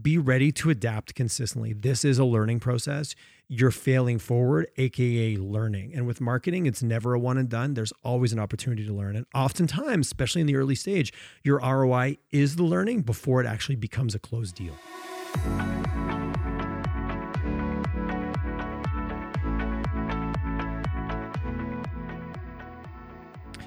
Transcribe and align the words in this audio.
be 0.00 0.18
ready 0.18 0.52
to 0.52 0.70
adapt 0.70 1.14
consistently. 1.14 1.72
This 1.72 2.04
is 2.04 2.18
a 2.18 2.24
learning 2.24 2.60
process. 2.60 3.14
You're 3.48 3.70
failing 3.70 4.18
forward, 4.18 4.68
AKA 4.76 5.36
learning. 5.36 5.92
And 5.94 6.06
with 6.06 6.20
marketing, 6.20 6.66
it's 6.66 6.82
never 6.82 7.14
a 7.14 7.18
one 7.18 7.38
and 7.38 7.48
done. 7.48 7.74
There's 7.74 7.92
always 8.04 8.32
an 8.32 8.38
opportunity 8.38 8.86
to 8.86 8.92
learn. 8.92 9.16
And 9.16 9.26
oftentimes, 9.34 10.06
especially 10.06 10.40
in 10.42 10.46
the 10.46 10.56
early 10.56 10.76
stage, 10.76 11.12
your 11.42 11.58
ROI 11.58 12.18
is 12.30 12.56
the 12.56 12.62
learning 12.62 13.02
before 13.02 13.40
it 13.40 13.46
actually 13.46 13.76
becomes 13.76 14.14
a 14.14 14.18
closed 14.18 14.54
deal. 14.54 14.76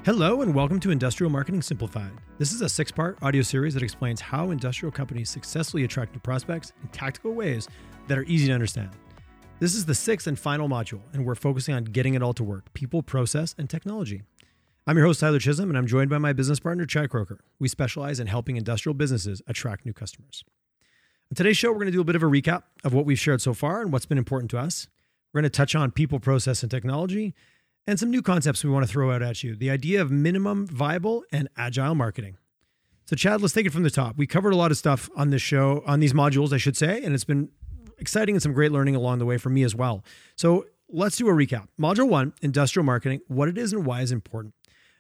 Hello, 0.05 0.41
and 0.41 0.54
welcome 0.54 0.81
to 0.81 0.91
Industrial 0.91 1.31
Marketing 1.31 1.61
Simplified. 1.61 2.11
This 2.38 2.52
is 2.52 2.59
a 2.59 2.67
six 2.67 2.91
part 2.91 3.17
audio 3.21 3.41
series 3.41 3.73
that 3.73 3.83
explains 3.83 4.20
how 4.20 4.52
industrial 4.52 4.91
companies 4.91 5.29
successfully 5.29 5.85
attract 5.85 6.11
new 6.11 6.20
prospects 6.20 6.73
in 6.81 6.89
tactical 6.89 7.31
ways 7.31 7.70
that 8.09 8.17
are 8.17 8.26
easy 8.26 8.48
to 8.48 8.53
understand. 8.53 8.89
This 9.62 9.73
is 9.73 9.85
the 9.85 9.95
sixth 9.95 10.27
and 10.27 10.38
final 10.38 10.67
module, 10.67 10.99
and 11.13 11.26
we're 11.26 11.35
focusing 11.35 11.73
on 11.73 11.85
getting 11.85 12.16
it 12.16 12.21
all 12.21 12.34
to 12.34 12.43
work 12.43 12.73
people, 12.73 13.02
process, 13.02 13.55
and 13.57 13.70
technology. 13.70 14.23
I'm 14.85 14.98
your 14.98 15.05
host, 15.05 15.21
Tyler 15.21 15.39
Chisholm, 15.39 15.70
and 15.70 15.77
I'm 15.77 15.88
joined 15.88 16.09
by 16.09 16.17
my 16.17 16.34
business 16.34 16.59
partner, 16.59 16.85
Chad 16.85 17.09
Croker. 17.09 17.40
We 17.57 17.70
specialize 17.70 18.20
in 18.20 18.27
helping 18.27 18.57
industrial 18.57 18.95
businesses 18.95 19.41
attract 19.48 19.85
new 19.85 19.93
customers. 19.93 20.43
On 21.31 21.35
today's 21.35 21.55
show, 21.55 21.71
we're 21.71 21.79
going 21.79 21.85
to 21.85 21.93
do 21.93 22.01
a 22.01 22.04
bit 22.04 22.17
of 22.17 22.23
a 22.23 22.26
recap 22.26 22.63
of 22.84 22.93
what 22.93 23.05
we've 23.05 23.17
shared 23.17 23.40
so 23.40 23.54
far 23.54 23.79
and 23.79 23.93
what's 23.93 24.05
been 24.05 24.17
important 24.17 24.51
to 24.51 24.57
us. 24.57 24.90
We're 25.31 25.40
going 25.40 25.49
to 25.49 25.57
touch 25.57 25.76
on 25.76 25.91
people, 25.91 26.20
process, 26.20 26.62
and 26.62 26.70
technology 26.70 27.34
and 27.87 27.99
some 27.99 28.09
new 28.09 28.21
concepts 28.21 28.63
we 28.63 28.69
want 28.69 28.85
to 28.85 28.91
throw 28.91 29.11
out 29.11 29.21
at 29.21 29.43
you 29.43 29.55
the 29.55 29.69
idea 29.69 30.01
of 30.01 30.11
minimum 30.11 30.67
viable 30.67 31.23
and 31.31 31.49
agile 31.57 31.95
marketing. 31.95 32.37
So, 33.05 33.15
Chad, 33.15 33.41
let's 33.41 33.53
take 33.53 33.65
it 33.65 33.73
from 33.73 33.83
the 33.83 33.89
top. 33.89 34.17
We 34.17 34.25
covered 34.25 34.53
a 34.53 34.55
lot 34.55 34.71
of 34.71 34.77
stuff 34.77 35.09
on 35.15 35.29
this 35.29 35.41
show, 35.41 35.83
on 35.85 35.99
these 35.99 36.13
modules, 36.13 36.53
I 36.53 36.57
should 36.57 36.77
say, 36.77 37.03
and 37.03 37.13
it's 37.13 37.25
been 37.25 37.49
exciting 37.99 38.35
and 38.35 38.41
some 38.41 38.53
great 38.53 38.71
learning 38.71 38.95
along 38.95 39.19
the 39.19 39.25
way 39.25 39.37
for 39.37 39.49
me 39.49 39.63
as 39.63 39.75
well. 39.75 40.03
So, 40.35 40.65
let's 40.90 41.17
do 41.17 41.27
a 41.27 41.34
recap. 41.34 41.67
Module 41.79 42.07
one 42.07 42.34
industrial 42.41 42.85
marketing, 42.85 43.21
what 43.27 43.49
it 43.49 43.57
is 43.57 43.73
and 43.73 43.85
why 43.85 44.01
is 44.01 44.12
important. 44.12 44.53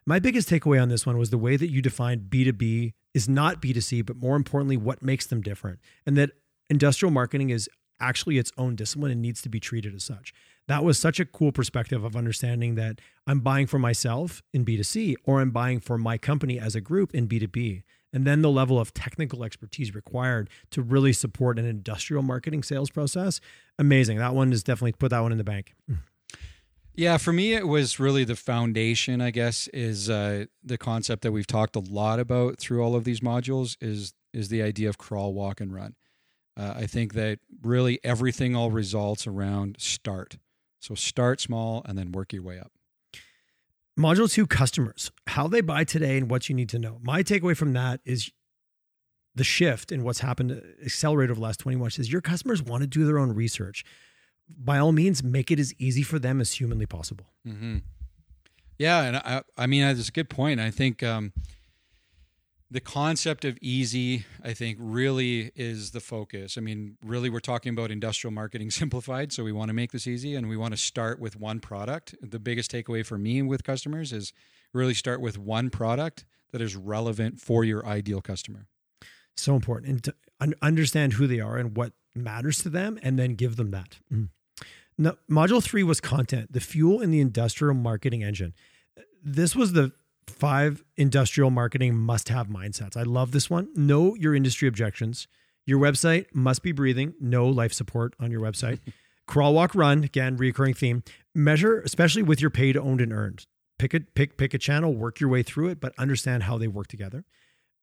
My 0.05 0.19
biggest 0.19 0.49
takeaway 0.49 0.81
on 0.81 0.89
this 0.89 1.05
one 1.05 1.17
was 1.17 1.29
the 1.29 1.37
way 1.37 1.55
that 1.55 1.69
you 1.69 1.81
defined 1.81 2.23
B2B 2.29 2.93
is 3.13 3.29
not 3.29 3.61
B2C, 3.61 4.05
but 4.05 4.17
more 4.17 4.35
importantly, 4.35 4.75
what 4.75 5.01
makes 5.01 5.25
them 5.25 5.41
different, 5.41 5.79
and 6.05 6.17
that 6.17 6.31
industrial 6.69 7.11
marketing 7.11 7.51
is 7.51 7.69
actually 8.01 8.37
its 8.37 8.51
own 8.57 8.75
discipline 8.75 9.11
and 9.11 9.21
needs 9.21 9.41
to 9.41 9.49
be 9.49 9.61
treated 9.61 9.95
as 9.95 10.03
such 10.03 10.33
that 10.67 10.83
was 10.83 10.97
such 10.97 11.19
a 11.19 11.25
cool 11.25 11.51
perspective 11.51 12.03
of 12.03 12.15
understanding 12.15 12.75
that 12.75 12.99
I'm 13.27 13.41
buying 13.41 13.67
for 13.67 13.79
myself 13.79 14.41
in 14.53 14.63
B2C 14.63 15.15
or 15.25 15.41
I'm 15.41 15.51
buying 15.51 15.79
for 15.79 15.97
my 15.97 16.17
company 16.17 16.59
as 16.59 16.75
a 16.75 16.81
group 16.81 17.13
in 17.13 17.27
B2B. 17.27 17.83
And 18.13 18.25
then 18.25 18.43
the 18.43 18.51
level 18.51 18.79
of 18.79 18.93
technical 18.93 19.43
expertise 19.43 19.95
required 19.95 20.49
to 20.69 20.81
really 20.83 21.13
support 21.13 21.57
an 21.57 21.65
industrial 21.65 22.21
marketing 22.21 22.61
sales 22.61 22.91
process. 22.91 23.41
Amazing. 23.79 24.19
That 24.19 24.35
one 24.35 24.53
is 24.53 24.63
definitely 24.63 24.93
put 24.93 25.09
that 25.09 25.21
one 25.21 25.31
in 25.31 25.39
the 25.39 25.43
bank. 25.43 25.73
Yeah, 26.95 27.17
for 27.17 27.33
me, 27.33 27.53
it 27.53 27.67
was 27.67 27.99
really 27.99 28.23
the 28.23 28.35
foundation, 28.35 29.19
I 29.19 29.31
guess, 29.31 29.67
is 29.69 30.11
uh, 30.11 30.45
the 30.63 30.77
concept 30.77 31.23
that 31.23 31.31
we've 31.31 31.47
talked 31.47 31.75
a 31.75 31.79
lot 31.79 32.19
about 32.19 32.59
through 32.59 32.83
all 32.83 32.95
of 32.95 33.03
these 33.03 33.19
modules 33.19 33.75
is 33.81 34.13
is 34.31 34.49
the 34.49 34.61
idea 34.61 34.89
of 34.89 34.97
crawl, 34.97 35.33
walk, 35.33 35.59
and 35.59 35.73
run. 35.73 35.95
Uh, 36.55 36.73
I 36.75 36.85
think 36.85 37.13
that 37.13 37.39
really 37.63 37.99
everything 38.03 38.55
all 38.55 38.69
results 38.69 39.25
around 39.25 39.77
start. 39.79 40.37
So 40.83 40.95
start 40.95 41.39
small 41.39 41.81
and 41.85 41.97
then 41.97 42.11
work 42.11 42.33
your 42.33 42.43
way 42.43 42.59
up. 42.59 42.73
Module 43.97 44.29
two 44.29 44.45
customers, 44.45 45.11
how 45.27 45.47
they 45.47 45.61
buy 45.61 45.85
today 45.85 46.17
and 46.17 46.29
what 46.29 46.49
you 46.49 46.55
need 46.55 46.67
to 46.69 46.79
know. 46.79 46.99
My 47.01 47.23
takeaway 47.23 47.55
from 47.55 47.71
that 47.71 48.01
is 48.03 48.31
the 49.33 49.45
shift 49.45 49.93
in 49.93 50.03
what's 50.03 50.19
happened, 50.19 50.61
accelerate 50.83 51.29
over 51.29 51.39
the 51.39 51.41
last 51.41 51.61
20 51.61 51.77
months, 51.77 51.99
is 51.99 52.11
your 52.11 52.19
customers 52.19 52.61
want 52.61 52.81
to 52.81 52.87
do 52.87 53.05
their 53.05 53.17
own 53.17 53.31
research. 53.31 53.85
By 54.49 54.77
all 54.77 54.91
means, 54.91 55.23
make 55.23 55.51
it 55.51 55.59
as 55.59 55.73
easy 55.79 56.03
for 56.03 56.19
them 56.19 56.41
as 56.41 56.51
humanly 56.51 56.85
possible. 56.85 57.27
Mm-hmm. 57.47 57.77
Yeah. 58.77 59.03
And 59.03 59.17
I, 59.17 59.41
I 59.57 59.67
mean, 59.67 59.83
that's 59.83 60.09
a 60.09 60.11
good 60.11 60.29
point. 60.29 60.59
I 60.59 60.69
think, 60.69 61.01
um, 61.01 61.31
the 62.73 62.81
concept 62.81 63.45
of 63.45 63.55
easy, 63.61 64.25
I 64.43 64.53
think, 64.53 64.79
really 64.81 65.51
is 65.55 65.91
the 65.91 65.99
focus. 65.99 66.57
I 66.57 66.61
mean, 66.61 66.97
really, 67.05 67.29
we're 67.29 67.39
talking 67.39 67.69
about 67.71 67.91
industrial 67.91 68.33
marketing 68.33 68.71
simplified. 68.71 69.31
So 69.31 69.43
we 69.43 69.51
want 69.51 69.69
to 69.69 69.73
make 69.73 69.91
this 69.91 70.07
easy 70.07 70.35
and 70.35 70.49
we 70.49 70.57
want 70.57 70.73
to 70.73 70.77
start 70.77 71.19
with 71.19 71.39
one 71.39 71.59
product. 71.59 72.15
The 72.19 72.39
biggest 72.39 72.71
takeaway 72.71 73.05
for 73.05 73.19
me 73.19 73.43
with 73.43 73.63
customers 73.63 74.11
is 74.11 74.33
really 74.73 74.95
start 74.95 75.21
with 75.21 75.37
one 75.37 75.69
product 75.69 76.25
that 76.51 76.61
is 76.61 76.75
relevant 76.75 77.39
for 77.39 77.63
your 77.63 77.85
ideal 77.85 78.21
customer. 78.21 78.65
So 79.37 79.55
important. 79.55 79.91
And 79.91 80.03
to 80.05 80.15
un- 80.39 80.55
understand 80.63 81.13
who 81.13 81.27
they 81.27 81.39
are 81.39 81.57
and 81.57 81.77
what 81.77 81.93
matters 82.15 82.57
to 82.63 82.69
them, 82.69 82.97
and 83.03 83.19
then 83.19 83.35
give 83.35 83.55
them 83.55 83.69
that. 83.69 83.99
Mm. 84.11 84.29
Now, 84.97 85.17
module 85.29 85.63
three 85.63 85.83
was 85.83 86.01
content, 86.01 86.53
the 86.53 86.59
fuel 86.59 87.01
in 87.01 87.11
the 87.11 87.19
industrial 87.19 87.75
marketing 87.75 88.23
engine. 88.23 88.53
This 89.23 89.55
was 89.55 89.73
the 89.73 89.91
five 90.29 90.83
industrial 90.97 91.49
marketing 91.49 91.95
must 91.95 92.29
have 92.29 92.47
mindsets. 92.47 92.97
I 92.97 93.03
love 93.03 93.31
this 93.31 93.49
one. 93.49 93.69
Know 93.75 94.15
your 94.15 94.35
industry 94.35 94.67
objections. 94.67 95.27
Your 95.65 95.79
website 95.79 96.25
must 96.33 96.61
be 96.63 96.71
breathing. 96.71 97.13
No 97.19 97.47
life 97.47 97.73
support 97.73 98.15
on 98.19 98.31
your 98.31 98.41
website. 98.41 98.79
Crawl, 99.27 99.53
walk, 99.53 99.73
run. 99.73 100.03
Again, 100.03 100.35
recurring 100.35 100.73
theme. 100.73 101.03
Measure, 101.33 101.79
especially 101.81 102.23
with 102.23 102.41
your 102.41 102.49
paid, 102.49 102.75
owned, 102.75 102.99
and 102.99 103.13
earned. 103.13 103.45
Pick 103.79 103.93
a 103.93 104.01
pick 104.01 104.37
pick 104.37 104.53
a 104.53 104.57
channel. 104.57 104.93
Work 104.93 105.19
your 105.19 105.29
way 105.29 105.43
through 105.43 105.69
it, 105.69 105.79
but 105.79 105.93
understand 105.97 106.43
how 106.43 106.57
they 106.57 106.67
work 106.67 106.87
together. 106.87 107.23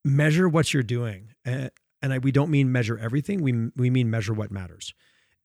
Measure 0.04 0.48
what 0.48 0.72
you're 0.72 0.82
doing, 0.82 1.32
and 1.44 1.70
I, 2.02 2.18
we 2.18 2.32
don't 2.32 2.50
mean 2.50 2.70
measure 2.70 2.98
everything. 2.98 3.42
We 3.42 3.70
we 3.74 3.90
mean 3.90 4.10
measure 4.10 4.32
what 4.32 4.50
matters 4.50 4.94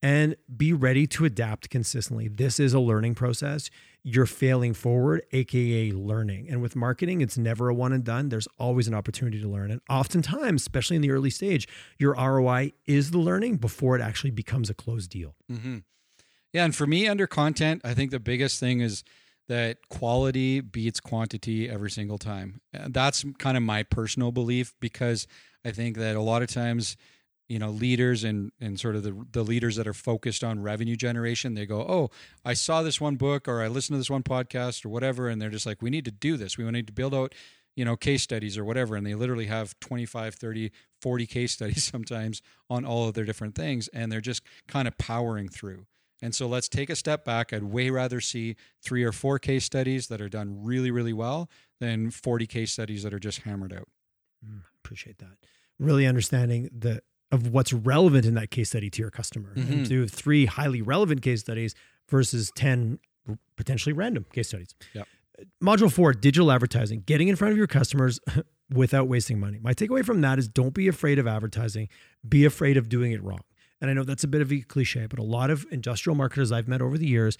and 0.05 0.35
be 0.55 0.71
ready 0.71 1.07
to 1.07 1.25
adapt 1.25 1.71
consistently. 1.71 2.27
This 2.27 2.59
is 2.59 2.75
a 2.75 2.79
learning 2.79 3.15
process. 3.15 3.71
You're 4.07 4.27
failing 4.27 4.75
forward, 4.75 5.23
AKA 5.31 5.91
learning. 5.93 6.47
And 6.47 6.61
with 6.61 6.75
marketing, 6.75 7.21
it's 7.21 7.39
never 7.39 7.69
a 7.69 7.73
one 7.73 7.91
and 7.91 8.03
done. 8.03 8.29
There's 8.29 8.47
always 8.59 8.87
an 8.87 8.93
opportunity 8.93 9.41
to 9.41 9.47
learn. 9.47 9.71
And 9.71 9.81
oftentimes, 9.89 10.61
especially 10.61 10.95
in 10.95 11.01
the 11.01 11.09
early 11.09 11.31
stage, 11.31 11.67
your 11.97 12.13
ROI 12.13 12.73
is 12.85 13.09
the 13.09 13.17
learning 13.17 13.57
before 13.57 13.95
it 13.95 14.03
actually 14.03 14.29
becomes 14.29 14.69
a 14.69 14.75
closed 14.75 15.09
deal. 15.09 15.33
Mm-hmm. 15.51 15.79
Yeah. 16.53 16.65
And 16.65 16.75
for 16.75 16.85
me, 16.85 17.07
under 17.07 17.25
content, 17.25 17.81
I 17.83 17.95
think 17.95 18.11
the 18.11 18.19
biggest 18.19 18.59
thing 18.59 18.79
is 18.79 19.03
that 19.47 19.77
quality 19.89 20.61
beats 20.61 20.99
quantity 20.99 21.67
every 21.67 21.89
single 21.89 22.19
time. 22.19 22.61
That's 22.71 23.25
kind 23.39 23.57
of 23.57 23.63
my 23.63 23.81
personal 23.81 24.31
belief 24.31 24.75
because 24.79 25.25
I 25.65 25.71
think 25.71 25.97
that 25.97 26.15
a 26.15 26.21
lot 26.21 26.43
of 26.43 26.49
times, 26.49 26.95
you 27.47 27.59
know 27.59 27.69
leaders 27.69 28.23
and 28.23 28.51
and 28.59 28.79
sort 28.79 28.95
of 28.95 29.03
the 29.03 29.25
the 29.31 29.43
leaders 29.43 29.75
that 29.75 29.87
are 29.87 29.93
focused 29.93 30.43
on 30.43 30.61
revenue 30.61 30.95
generation 30.95 31.53
they 31.53 31.65
go 31.65 31.81
oh 31.81 32.09
i 32.43 32.53
saw 32.53 32.81
this 32.81 32.99
one 32.99 33.15
book 33.17 33.47
or 33.47 33.61
i 33.61 33.67
listened 33.67 33.93
to 33.93 33.99
this 33.99 34.09
one 34.09 34.23
podcast 34.23 34.83
or 34.83 34.89
whatever 34.89 35.29
and 35.29 35.41
they're 35.41 35.49
just 35.49 35.65
like 35.65 35.81
we 35.81 35.89
need 35.89 36.05
to 36.05 36.11
do 36.11 36.37
this. 36.37 36.57
We 36.57 36.63
need 36.71 36.87
to 36.87 36.93
build 36.93 37.13
out 37.13 37.33
you 37.75 37.83
know 37.83 37.95
case 37.97 38.23
studies 38.23 38.57
or 38.57 38.63
whatever 38.63 38.95
and 38.95 39.05
they 39.05 39.15
literally 39.15 39.47
have 39.47 39.77
25 39.79 40.35
30 40.35 40.71
40 41.01 41.27
case 41.27 41.51
studies 41.51 41.83
sometimes 41.91 42.41
on 42.69 42.85
all 42.85 43.07
of 43.07 43.13
their 43.13 43.25
different 43.25 43.55
things 43.55 43.87
and 43.89 44.11
they're 44.11 44.21
just 44.21 44.43
kind 44.67 44.87
of 44.87 44.97
powering 44.97 45.49
through. 45.49 45.85
And 46.21 46.33
so 46.33 46.47
let's 46.47 46.69
take 46.69 46.89
a 46.89 46.95
step 46.95 47.25
back. 47.25 47.51
I'd 47.51 47.63
way 47.63 47.89
rather 47.89 48.21
see 48.21 48.55
three 48.81 49.03
or 49.03 49.11
four 49.11 49.37
case 49.37 49.65
studies 49.65 50.07
that 50.07 50.21
are 50.21 50.29
done 50.29 50.63
really 50.63 50.91
really 50.91 51.13
well 51.13 51.49
than 51.79 52.09
40 52.09 52.47
case 52.47 52.71
studies 52.71 53.03
that 53.03 53.13
are 53.13 53.19
just 53.19 53.39
hammered 53.41 53.73
out. 53.73 53.89
Mm, 54.43 54.61
appreciate 54.83 55.17
that. 55.19 55.37
Really 55.77 56.07
understanding 56.07 56.69
the 56.75 57.01
of 57.31 57.47
what's 57.47 57.73
relevant 57.73 58.25
in 58.25 58.35
that 58.35 58.51
case 58.51 58.69
study 58.69 58.89
to 58.89 59.01
your 59.01 59.11
customer. 59.11 59.53
Mm-hmm. 59.55 59.73
And 59.73 59.89
do 59.89 60.07
three 60.07 60.45
highly 60.45 60.81
relevant 60.81 61.21
case 61.21 61.41
studies 61.41 61.75
versus 62.09 62.51
10 62.55 62.99
potentially 63.55 63.93
random 63.93 64.25
case 64.31 64.49
studies. 64.49 64.75
Yep. 64.93 65.07
Module 65.61 65.91
four, 65.91 66.13
digital 66.13 66.51
advertising, 66.51 67.03
getting 67.05 67.27
in 67.27 67.35
front 67.35 67.51
of 67.51 67.57
your 67.57 67.67
customers 67.67 68.19
without 68.73 69.07
wasting 69.07 69.39
money. 69.39 69.59
My 69.61 69.73
takeaway 69.73 70.05
from 70.05 70.21
that 70.21 70.39
is 70.39 70.47
don't 70.47 70.73
be 70.73 70.87
afraid 70.87 71.19
of 71.19 71.27
advertising, 71.27 71.89
be 72.27 72.45
afraid 72.45 72.77
of 72.77 72.87
doing 72.87 73.11
it 73.11 73.21
wrong. 73.21 73.41
And 73.81 73.89
I 73.89 73.93
know 73.93 74.03
that's 74.03 74.23
a 74.23 74.27
bit 74.27 74.41
of 74.41 74.51
a 74.51 74.61
cliche, 74.61 75.05
but 75.07 75.19
a 75.19 75.23
lot 75.23 75.49
of 75.49 75.65
industrial 75.71 76.15
marketers 76.15 76.51
I've 76.51 76.67
met 76.67 76.81
over 76.81 76.97
the 76.97 77.07
years 77.07 77.37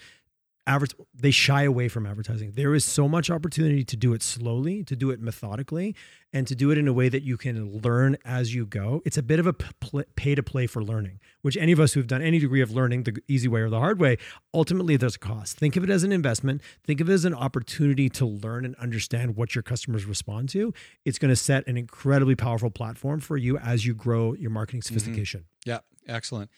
advert 0.66 0.94
they 1.14 1.30
shy 1.30 1.62
away 1.62 1.88
from 1.88 2.06
advertising. 2.06 2.52
There 2.52 2.74
is 2.74 2.84
so 2.84 3.08
much 3.08 3.30
opportunity 3.30 3.84
to 3.84 3.96
do 3.96 4.12
it 4.12 4.22
slowly, 4.22 4.82
to 4.84 4.96
do 4.96 5.10
it 5.10 5.20
methodically, 5.20 5.94
and 6.32 6.46
to 6.46 6.54
do 6.54 6.70
it 6.70 6.78
in 6.78 6.88
a 6.88 6.92
way 6.92 7.08
that 7.08 7.22
you 7.22 7.36
can 7.36 7.80
learn 7.80 8.16
as 8.24 8.54
you 8.54 8.66
go. 8.66 9.00
It's 9.04 9.16
a 9.16 9.22
bit 9.22 9.38
of 9.38 9.46
a 9.46 9.52
pay 9.52 10.34
to 10.34 10.42
play 10.42 10.66
for 10.66 10.82
learning, 10.82 11.20
which 11.42 11.56
any 11.56 11.72
of 11.72 11.80
us 11.80 11.92
who've 11.92 12.06
done 12.06 12.20
any 12.20 12.38
degree 12.38 12.60
of 12.60 12.70
learning 12.70 13.04
the 13.04 13.22
easy 13.28 13.48
way 13.48 13.60
or 13.60 13.70
the 13.70 13.78
hard 13.78 14.00
way, 14.00 14.18
ultimately 14.52 14.96
there's 14.96 15.16
a 15.16 15.20
cost. 15.20 15.58
Think 15.58 15.76
of 15.76 15.84
it 15.84 15.90
as 15.90 16.02
an 16.02 16.12
investment. 16.12 16.60
Think 16.84 17.00
of 17.00 17.08
it 17.08 17.12
as 17.12 17.24
an 17.24 17.34
opportunity 17.34 18.08
to 18.10 18.26
learn 18.26 18.64
and 18.64 18.74
understand 18.76 19.36
what 19.36 19.54
your 19.54 19.62
customers 19.62 20.04
respond 20.04 20.48
to. 20.50 20.74
It's 21.04 21.18
going 21.18 21.30
to 21.30 21.36
set 21.36 21.66
an 21.66 21.76
incredibly 21.76 22.34
powerful 22.34 22.70
platform 22.70 23.20
for 23.20 23.36
you 23.36 23.56
as 23.58 23.86
you 23.86 23.94
grow 23.94 24.34
your 24.34 24.50
marketing 24.50 24.80
mm-hmm. 24.80 24.94
sophistication. 24.94 25.40
Mm-hmm. 25.40 25.70
Yeah, 25.70 26.14
excellent. 26.14 26.50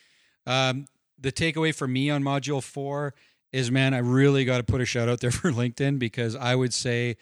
Um, 0.47 0.87
the 1.21 1.33
takeaway 1.33 1.75
for 1.75 1.89
me 1.89 2.11
on 2.11 2.23
module 2.23 2.63
four 2.63 3.15
is 3.53 3.71
man, 3.71 3.95
I 3.95 3.99
really 3.99 4.45
got 4.45 4.59
to 4.59 4.65
put 4.65 4.81
a 4.81 4.85
shout 4.85 5.09
out 5.09 5.21
there 5.21 5.31
for 5.33 5.51
LinkedIn 5.51 5.99
because 5.99 6.37
I 6.37 6.55
would 6.55 6.75
say 6.75 7.17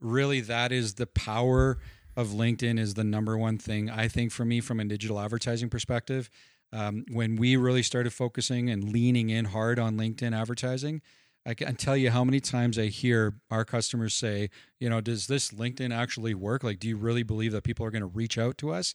really 0.00 0.40
that 0.42 0.72
is 0.72 0.94
the 0.94 1.06
power 1.06 1.78
of 2.16 2.28
LinkedIn 2.28 2.78
is 2.78 2.94
the 2.94 3.04
number 3.04 3.38
one 3.38 3.58
thing 3.58 3.88
I 3.88 4.08
think 4.08 4.32
for 4.32 4.44
me 4.44 4.60
from 4.60 4.80
a 4.80 4.84
digital 4.84 5.18
advertising 5.18 5.70
perspective. 5.70 6.28
Um, 6.74 7.04
when 7.10 7.36
we 7.36 7.56
really 7.56 7.82
started 7.82 8.12
focusing 8.12 8.70
and 8.70 8.92
leaning 8.92 9.30
in 9.30 9.46
hard 9.46 9.78
on 9.78 9.98
LinkedIn 9.98 10.34
advertising, 10.34 11.02
I 11.44 11.54
can 11.54 11.76
tell 11.76 11.96
you 11.96 12.10
how 12.10 12.24
many 12.24 12.40
times 12.40 12.78
I 12.78 12.86
hear 12.86 13.34
our 13.50 13.64
customers 13.64 14.14
say, 14.14 14.48
you 14.78 14.88
know, 14.88 15.00
does 15.00 15.26
this 15.26 15.50
LinkedIn 15.50 15.94
actually 15.94 16.34
work? 16.34 16.62
Like, 16.62 16.78
do 16.78 16.88
you 16.88 16.96
really 16.96 17.24
believe 17.24 17.52
that 17.52 17.64
people 17.64 17.84
are 17.84 17.90
going 17.90 18.02
to 18.02 18.06
reach 18.06 18.38
out 18.38 18.58
to 18.58 18.72
us? 18.72 18.94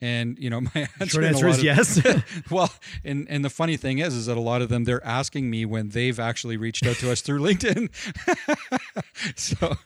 And 0.00 0.38
you 0.38 0.50
know, 0.50 0.60
my 0.74 0.88
answer, 1.00 1.06
Short 1.06 1.24
answer 1.24 1.48
is 1.48 1.58
of, 1.58 1.64
yes. 1.64 2.02
well, 2.50 2.72
and 3.04 3.26
and 3.30 3.44
the 3.44 3.50
funny 3.50 3.76
thing 3.76 3.98
is, 3.98 4.14
is 4.14 4.26
that 4.26 4.36
a 4.36 4.40
lot 4.40 4.62
of 4.62 4.68
them 4.68 4.84
they're 4.84 5.04
asking 5.04 5.50
me 5.50 5.64
when 5.64 5.90
they've 5.90 6.18
actually 6.18 6.56
reached 6.56 6.86
out 6.86 6.96
to 6.96 7.10
us 7.10 7.20
through 7.20 7.40
LinkedIn. 7.40 7.88
so, 9.36 9.76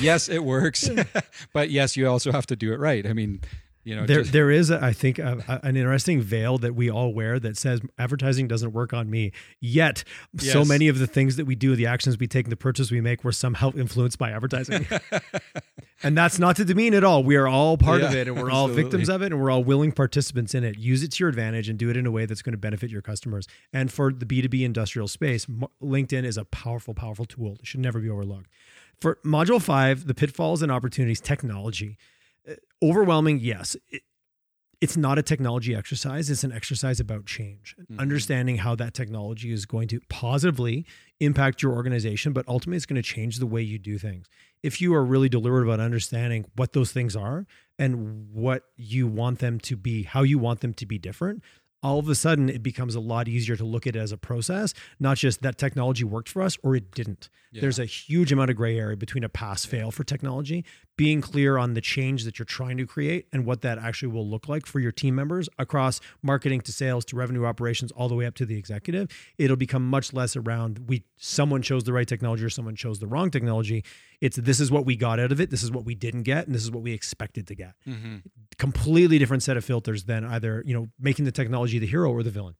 yes, 0.00 0.28
it 0.28 0.44
works, 0.44 0.88
but 1.52 1.70
yes, 1.70 1.96
you 1.96 2.08
also 2.08 2.32
have 2.32 2.46
to 2.46 2.56
do 2.56 2.72
it 2.72 2.78
right. 2.78 3.06
I 3.06 3.12
mean, 3.12 3.40
you 3.84 3.94
know, 3.94 4.06
there 4.06 4.20
just, 4.20 4.32
there 4.32 4.50
is, 4.50 4.70
I 4.70 4.92
think, 4.92 5.18
a, 5.18 5.44
a, 5.46 5.66
an 5.66 5.76
interesting 5.76 6.22
veil 6.22 6.56
that 6.58 6.74
we 6.74 6.90
all 6.90 7.12
wear 7.12 7.38
that 7.38 7.58
says 7.58 7.82
advertising 7.98 8.48
doesn't 8.48 8.72
work 8.72 8.94
on 8.94 9.10
me. 9.10 9.32
Yet, 9.60 10.04
so 10.38 10.64
many 10.64 10.88
of 10.88 10.98
the 10.98 11.06
things 11.06 11.36
that 11.36 11.44
we 11.44 11.54
do, 11.54 11.76
the 11.76 11.86
actions 11.86 12.18
we 12.18 12.26
take, 12.26 12.48
the 12.48 12.56
purchases 12.56 12.90
we 12.90 13.02
make, 13.02 13.24
were 13.24 13.32
somehow 13.32 13.72
influenced 13.76 14.18
by 14.18 14.30
advertising. 14.30 14.86
and 16.02 16.16
that's 16.16 16.38
not 16.38 16.56
to 16.56 16.64
demean 16.64 16.94
at 16.94 17.04
all. 17.04 17.22
We 17.22 17.36
are 17.36 17.46
all 17.46 17.76
part 17.76 18.00
of 18.02 18.14
it, 18.14 18.26
and 18.26 18.40
we're 18.40 18.50
all 18.50 18.68
victims 18.68 19.10
of 19.10 19.20
it, 19.20 19.32
and 19.32 19.40
we're 19.40 19.50
all 19.50 19.62
willing 19.62 19.92
participants 19.92 20.54
in 20.54 20.64
it. 20.64 20.78
Use 20.78 21.02
it 21.02 21.12
to 21.12 21.22
your 21.22 21.28
advantage 21.28 21.68
and 21.68 21.78
do 21.78 21.90
it 21.90 21.96
in 21.96 22.06
a 22.06 22.10
way 22.10 22.24
that's 22.24 22.42
going 22.42 22.52
to 22.52 22.58
benefit 22.58 22.90
your 22.90 23.02
customers. 23.02 23.46
And 23.72 23.92
for 23.92 24.12
the 24.12 24.24
B 24.24 24.40
two 24.40 24.48
B 24.48 24.64
industrial 24.64 25.08
space, 25.08 25.46
LinkedIn 25.82 26.24
is 26.24 26.38
a 26.38 26.46
powerful, 26.46 26.94
powerful 26.94 27.26
tool. 27.26 27.58
It 27.60 27.66
should 27.66 27.80
never 27.80 28.00
be 28.00 28.08
overlooked. 28.08 28.48
For 29.00 29.18
module 29.24 29.60
five, 29.60 30.06
the 30.06 30.14
pitfalls 30.14 30.62
and 30.62 30.72
opportunities, 30.72 31.20
technology. 31.20 31.98
Overwhelming, 32.82 33.40
yes. 33.40 33.76
It- 33.90 34.02
it's 34.80 34.96
not 34.98 35.18
a 35.18 35.22
technology 35.22 35.74
exercise 35.74 36.28
it's 36.28 36.44
an 36.44 36.52
exercise 36.52 37.00
about 37.00 37.24
change 37.24 37.74
Mhm. 37.90 37.98
understanding 37.98 38.58
how 38.58 38.74
that 38.74 38.92
technology 38.92 39.50
is 39.50 39.64
going 39.64 39.86
to 39.88 40.00
positively 40.10 40.84
impact 41.20 41.62
your 41.62 41.72
organization 41.72 42.32
but 42.34 42.46
ultimately 42.48 42.76
it's 42.76 42.84
going 42.84 43.00
to 43.00 43.08
change 43.08 43.38
the 43.38 43.46
way 43.46 43.62
you 43.62 43.78
do 43.78 43.96
things 43.98 44.26
if 44.62 44.82
you 44.82 44.92
are 44.92 45.04
really 45.04 45.28
deliberate 45.28 45.62
about 45.62 45.80
understanding 45.80 46.44
what 46.56 46.72
those 46.74 46.92
things 46.92 47.14
are 47.16 47.46
and 47.78 48.30
what 48.32 48.64
you 48.76 49.06
want 49.06 49.38
them 49.38 49.58
to 49.60 49.76
be 49.76 50.02
how 50.02 50.22
you 50.22 50.38
want 50.38 50.60
them 50.60 50.74
to 50.74 50.84
be 50.84 50.98
different 50.98 51.42
all 51.82 51.98
of 51.98 52.08
a 52.08 52.14
sudden 52.14 52.48
it 52.48 52.62
becomes 52.62 52.94
a 52.94 53.00
lot 53.00 53.28
easier 53.28 53.56
to 53.56 53.64
look 53.64 53.86
at 53.86 53.94
it 53.94 53.98
as 54.00 54.10
a 54.12 54.18
process 54.18 54.74
not 54.98 55.16
just 55.16 55.40
that 55.40 55.56
technology 55.56 56.02
worked 56.04 56.28
for 56.28 56.42
us 56.42 56.58
or 56.62 56.74
it 56.76 56.90
didn't 56.90 57.30
Yeah. 57.52 57.60
there's 57.60 57.78
a 57.78 57.86
huge 57.86 58.32
amount 58.32 58.50
of 58.50 58.56
gray 58.56 58.76
area 58.78 58.96
between 58.96 59.22
a 59.22 59.28
pass 59.28 59.64
fail 59.64 59.90
for 59.92 60.02
technology 60.02 60.64
being 60.96 61.20
clear 61.20 61.58
on 61.58 61.74
the 61.74 61.80
change 61.80 62.24
that 62.24 62.38
you're 62.38 62.46
trying 62.46 62.76
to 62.76 62.86
create 62.86 63.26
and 63.32 63.44
what 63.44 63.62
that 63.62 63.78
actually 63.78 64.12
will 64.12 64.26
look 64.28 64.48
like 64.48 64.64
for 64.64 64.78
your 64.78 64.92
team 64.92 65.14
members 65.14 65.48
across 65.58 66.00
marketing 66.22 66.60
to 66.60 66.72
sales 66.72 67.04
to 67.04 67.16
revenue 67.16 67.44
operations 67.44 67.90
all 67.92 68.08
the 68.08 68.14
way 68.14 68.26
up 68.26 68.34
to 68.36 68.46
the 68.46 68.56
executive 68.56 69.08
it'll 69.36 69.56
become 69.56 69.84
much 69.88 70.12
less 70.12 70.36
around 70.36 70.78
we 70.86 71.02
someone 71.16 71.62
chose 71.62 71.82
the 71.84 71.92
right 71.92 72.06
technology 72.06 72.44
or 72.44 72.50
someone 72.50 72.76
chose 72.76 72.98
the 73.00 73.06
wrong 73.06 73.30
technology. 73.30 73.82
It's 74.20 74.36
this 74.36 74.60
is 74.60 74.70
what 74.70 74.86
we 74.86 74.94
got 74.96 75.18
out 75.18 75.32
of 75.32 75.40
it. 75.40 75.50
This 75.50 75.62
is 75.62 75.70
what 75.70 75.84
we 75.84 75.94
didn't 75.94 76.22
get 76.22 76.46
and 76.46 76.54
this 76.54 76.62
is 76.62 76.70
what 76.70 76.82
we 76.82 76.92
expected 76.92 77.46
to 77.48 77.54
get. 77.54 77.74
Mhm. 77.86 78.22
completely 78.56 79.18
different 79.18 79.42
set 79.42 79.56
of 79.56 79.64
filters 79.64 80.04
than 80.04 80.24
either 80.24 80.62
you 80.64 80.74
know 80.74 80.88
making 80.98 81.24
the 81.24 81.32
technology 81.32 81.78
the 81.78 81.86
hero 81.86 82.10
or 82.12 82.22
the 82.22 82.30
villain. 82.30 82.54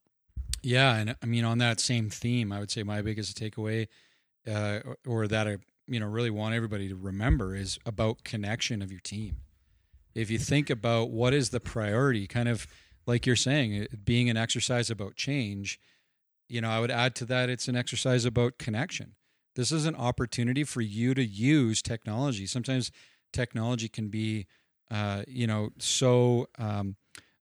Yeah, 0.63 0.97
and 0.97 1.15
I 1.23 1.27
mean 1.27 1.45
on 1.45 1.59
that 1.59 1.79
same 1.79 2.11
theme, 2.11 2.51
I 2.53 2.59
would 2.59 2.71
say 2.71 2.83
my 2.83 3.01
biggest 3.03 3.39
takeaway, 3.39 3.87
uh, 4.47 4.81
or, 4.85 4.97
or 5.07 5.29
that 5.29 5.47
I 5.47 5.59
you 5.87 6.01
know 6.01 6.07
really 6.07 6.31
want 6.31 6.55
everybody 6.55 6.89
to 6.89 6.97
remember 6.97 7.55
is 7.55 7.79
about 7.85 8.25
connection 8.25 8.83
of 8.83 8.91
your 8.91 9.01
team. 9.01 9.37
If 10.15 10.31
you 10.31 10.39
think 10.39 10.71
about 10.71 11.11
what 11.11 11.35
is 11.35 11.51
the 11.51 11.61
priority, 11.61 12.27
kind 12.27 12.49
of 12.49 12.67
like 13.07 13.27
you're 13.27 13.37
saying, 13.37 13.87
being 14.05 14.31
an 14.31 14.37
exercise 14.37 14.89
about 14.91 15.17
change, 15.17 15.79
you 16.49 16.61
know, 16.61 16.71
I 16.71 16.81
would 16.81 16.91
add 16.91 17.15
to 17.17 17.25
that 17.27 17.51
it's 17.51 17.69
an 17.69 17.77
exercise 17.77 18.25
about 18.25 18.59
connection. 18.59 19.15
This 19.57 19.73
is 19.73 19.87
an 19.87 19.95
opportunity 19.95 20.65
for 20.65 20.81
you 20.81 21.15
to 21.15 21.25
use 21.25 21.83
technology. 21.83 22.47
Sometimes 22.47 22.91
technology 23.33 23.89
can 23.89 24.09
be, 24.09 24.47
uh, 24.91 25.23
you 25.27 25.47
know, 25.47 25.71
so. 25.79 26.49
Um, 26.59 26.97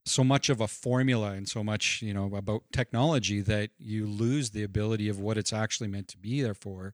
so 0.06 0.22
much 0.22 0.50
of 0.50 0.60
a 0.60 0.68
formula 0.68 1.32
and 1.32 1.48
so 1.48 1.64
much 1.64 2.02
you 2.02 2.14
know 2.14 2.36
about 2.36 2.64
technology 2.74 3.40
that 3.40 3.70
you 3.80 4.06
lose 4.06 4.50
the 4.50 4.62
ability 4.62 5.08
of 5.08 5.18
what 5.18 5.38
it's 5.38 5.54
actually 5.54 5.88
meant 5.88 6.10
to 6.10 6.18
be 6.18 6.42
there 6.42 6.54
for 6.54 6.94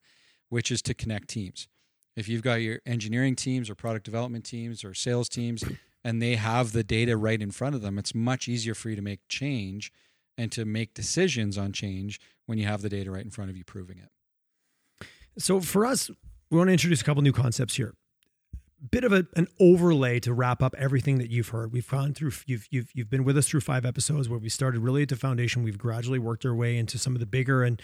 which 0.49 0.71
is 0.71 0.81
to 0.81 0.93
connect 0.93 1.29
teams 1.29 1.67
if 2.15 2.27
you've 2.27 2.43
got 2.43 2.55
your 2.55 2.79
engineering 2.85 3.35
teams 3.35 3.69
or 3.69 3.75
product 3.75 4.05
development 4.05 4.45
teams 4.45 4.83
or 4.83 4.93
sales 4.93 5.29
teams 5.29 5.63
and 6.03 6.21
they 6.21 6.35
have 6.35 6.71
the 6.71 6.83
data 6.83 7.15
right 7.17 7.41
in 7.41 7.51
front 7.51 7.75
of 7.75 7.81
them 7.81 7.97
it's 7.97 8.13
much 8.13 8.47
easier 8.47 8.75
for 8.75 8.89
you 8.89 8.95
to 8.95 9.01
make 9.01 9.19
change 9.29 9.91
and 10.37 10.51
to 10.51 10.65
make 10.65 10.93
decisions 10.93 11.57
on 11.57 11.71
change 11.71 12.19
when 12.45 12.57
you 12.57 12.65
have 12.65 12.81
the 12.81 12.89
data 12.89 13.11
right 13.11 13.23
in 13.23 13.31
front 13.31 13.49
of 13.49 13.57
you 13.57 13.63
proving 13.63 13.97
it 13.97 14.09
So 15.37 15.61
for 15.61 15.85
us, 15.85 16.09
we 16.49 16.57
want 16.57 16.67
to 16.67 16.73
introduce 16.73 17.01
a 17.01 17.03
couple 17.03 17.21
new 17.21 17.31
concepts 17.31 17.75
here. 17.75 17.93
Bit 18.91 19.03
of 19.03 19.11
a, 19.11 19.27
an 19.35 19.47
overlay 19.59 20.19
to 20.21 20.33
wrap 20.33 20.63
up 20.63 20.73
everything 20.77 21.17
that 21.17 21.29
you've 21.29 21.49
heard. 21.49 21.73
We've 21.73 21.87
gone 21.87 22.13
through 22.13 22.31
you've 22.45 22.65
you've 22.69 22.89
you've 22.93 23.09
been 23.09 23.25
with 23.25 23.37
us 23.37 23.47
through 23.47 23.61
five 23.61 23.85
episodes 23.85 24.29
where 24.29 24.39
we 24.39 24.47
started 24.47 24.79
really 24.79 25.03
at 25.03 25.09
the 25.09 25.17
foundation. 25.17 25.63
We've 25.63 25.77
gradually 25.77 26.19
worked 26.19 26.45
our 26.45 26.55
way 26.55 26.77
into 26.77 26.97
some 26.97 27.13
of 27.13 27.19
the 27.19 27.25
bigger 27.25 27.63
and 27.63 27.81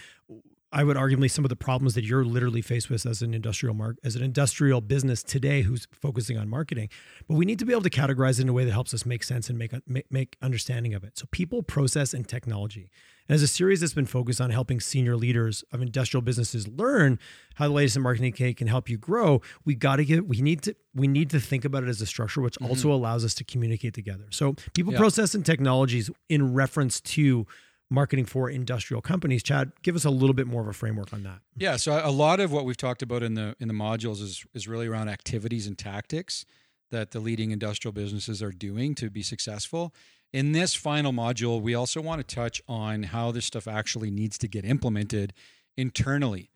I 0.75 0.83
would 0.83 0.97
arguably 0.97 1.31
some 1.31 1.45
of 1.45 1.49
the 1.49 1.55
problems 1.55 1.95
that 1.95 2.03
you're 2.03 2.25
literally 2.25 2.61
faced 2.61 2.89
with 2.89 3.05
as 3.05 3.21
an 3.21 3.33
industrial 3.33 3.73
mark 3.73 3.97
as 4.03 4.17
an 4.17 4.21
industrial 4.21 4.81
business 4.81 5.23
today 5.23 5.61
who's 5.61 5.87
focusing 5.93 6.37
on 6.37 6.49
marketing. 6.49 6.89
But 7.29 7.35
we 7.35 7.45
need 7.45 7.59
to 7.59 7.65
be 7.65 7.71
able 7.71 7.83
to 7.83 7.89
categorize 7.89 8.39
it 8.39 8.41
in 8.41 8.49
a 8.49 8.53
way 8.53 8.65
that 8.65 8.73
helps 8.73 8.93
us 8.93 9.05
make 9.05 9.23
sense 9.23 9.49
and 9.49 9.57
make 9.57 9.73
make, 9.87 10.11
make 10.11 10.35
understanding 10.41 10.93
of 10.93 11.05
it. 11.05 11.17
So 11.17 11.27
people, 11.31 11.63
process, 11.63 12.13
and 12.13 12.27
technology. 12.27 12.91
And 13.27 13.35
as 13.35 13.41
a 13.41 13.47
series 13.47 13.79
that's 13.79 13.93
been 13.93 14.05
focused 14.05 14.39
on 14.39 14.51
helping 14.51 14.79
senior 14.79 15.15
leaders 15.15 15.63
of 15.71 15.81
industrial 15.81 16.21
businesses 16.21 16.67
learn 16.67 17.19
how 17.55 17.67
the 17.67 17.73
latest 17.73 17.95
in 17.95 18.03
marketing 18.03 18.33
cake 18.33 18.57
can 18.57 18.67
help 18.67 18.89
you 18.89 18.97
grow, 18.97 19.41
we 19.63 19.75
got 19.75 19.95
to 19.95 20.05
get 20.05 20.27
we 20.27 20.41
need 20.41 20.61
to 20.63 20.75
we 20.93 21.07
need 21.07 21.29
to 21.29 21.39
think 21.39 21.63
about 21.63 21.83
it 21.83 21.89
as 21.89 22.01
a 22.01 22.05
structure 22.05 22.41
which 22.41 22.55
mm-hmm. 22.55 22.69
also 22.69 22.91
allows 22.91 23.23
us 23.23 23.33
to 23.35 23.45
communicate 23.45 23.93
together. 23.93 24.25
So 24.29 24.55
people, 24.73 24.91
Yeah. 24.91 24.99
process, 24.99 25.33
and 25.33 25.45
technologies 25.45 26.11
in 26.27 26.53
reference 26.53 26.99
to 27.01 27.47
marketing 27.89 28.25
for 28.25 28.49
industrial 28.49 29.01
companies. 29.01 29.43
Chad, 29.43 29.71
give 29.83 29.95
us 29.95 30.05
a 30.05 30.09
little 30.09 30.33
bit 30.33 30.47
more 30.47 30.61
of 30.61 30.67
a 30.67 30.73
framework 30.73 31.13
on 31.13 31.23
that. 31.23 31.39
Yeah, 31.55 31.75
so 31.75 32.01
a 32.03 32.11
lot 32.11 32.39
of 32.39 32.51
what 32.51 32.65
we've 32.65 32.77
talked 32.77 33.01
about 33.01 33.23
in 33.23 33.35
the 33.35 33.55
in 33.59 33.67
the 33.67 33.73
modules 33.73 34.21
is 34.21 34.45
is 34.53 34.67
really 34.67 34.87
around 34.87 35.09
activities 35.09 35.67
and 35.67 35.77
tactics 35.77 36.45
that 36.91 37.11
the 37.11 37.19
leading 37.19 37.51
industrial 37.51 37.91
businesses 37.91 38.41
are 38.41 38.51
doing 38.51 38.95
to 38.95 39.09
be 39.09 39.21
successful. 39.21 39.93
In 40.33 40.51
this 40.51 40.75
final 40.75 41.11
module, 41.11 41.61
we 41.61 41.73
also 41.73 42.01
want 42.01 42.25
to 42.25 42.35
touch 42.35 42.61
on 42.67 43.03
how 43.03 43.31
this 43.31 43.45
stuff 43.45 43.67
actually 43.67 44.11
needs 44.11 44.37
to 44.39 44.47
get 44.47 44.65
implemented 44.65 45.33
internally 45.77 46.51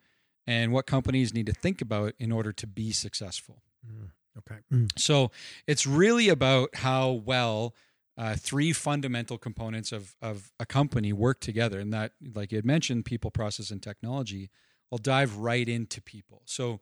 and 0.46 0.72
what 0.72 0.86
companies 0.86 1.32
need 1.32 1.46
to 1.46 1.52
think 1.52 1.80
about 1.80 2.14
in 2.18 2.32
order 2.32 2.52
to 2.52 2.66
be 2.66 2.92
successful. 2.92 3.62
Mm, 3.86 4.10
okay. 4.38 4.86
So 4.96 5.30
it's 5.66 5.86
really 5.86 6.28
about 6.28 6.76
how 6.76 7.10
well 7.10 7.74
uh, 8.16 8.34
three 8.36 8.72
fundamental 8.72 9.38
components 9.38 9.92
of, 9.92 10.14
of 10.20 10.52
a 10.58 10.66
company 10.66 11.12
work 11.12 11.40
together. 11.40 11.80
And 11.80 11.92
that, 11.92 12.12
like 12.34 12.52
you 12.52 12.56
had 12.56 12.64
mentioned, 12.64 13.04
people, 13.04 13.30
process, 13.30 13.70
and 13.70 13.82
technology. 13.82 14.50
I'll 14.92 14.98
dive 14.98 15.36
right 15.36 15.68
into 15.68 16.02
people. 16.02 16.42
So, 16.44 16.80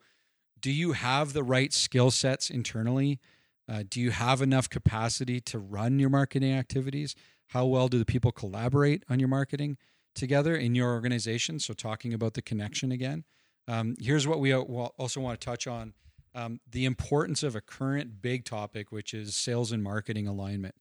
do 0.60 0.72
you 0.72 0.92
have 0.92 1.34
the 1.34 1.44
right 1.44 1.72
skill 1.72 2.10
sets 2.10 2.50
internally? 2.50 3.20
Uh, 3.68 3.84
do 3.88 4.00
you 4.00 4.10
have 4.10 4.42
enough 4.42 4.68
capacity 4.68 5.40
to 5.42 5.58
run 5.58 6.00
your 6.00 6.10
marketing 6.10 6.52
activities? 6.52 7.14
How 7.48 7.66
well 7.66 7.86
do 7.86 7.98
the 7.98 8.04
people 8.04 8.32
collaborate 8.32 9.04
on 9.08 9.20
your 9.20 9.28
marketing 9.28 9.76
together 10.14 10.56
in 10.56 10.74
your 10.74 10.90
organization? 10.92 11.60
So, 11.60 11.74
talking 11.74 12.12
about 12.12 12.34
the 12.34 12.42
connection 12.42 12.90
again. 12.90 13.24
Um, 13.68 13.94
here's 14.00 14.26
what 14.26 14.40
we 14.40 14.54
also 14.54 15.20
want 15.20 15.38
to 15.38 15.44
touch 15.44 15.66
on 15.66 15.92
um, 16.34 16.60
the 16.70 16.86
importance 16.86 17.42
of 17.42 17.54
a 17.54 17.60
current 17.60 18.22
big 18.22 18.44
topic, 18.44 18.90
which 18.90 19.12
is 19.12 19.34
sales 19.34 19.72
and 19.72 19.82
marketing 19.82 20.26
alignment. 20.26 20.74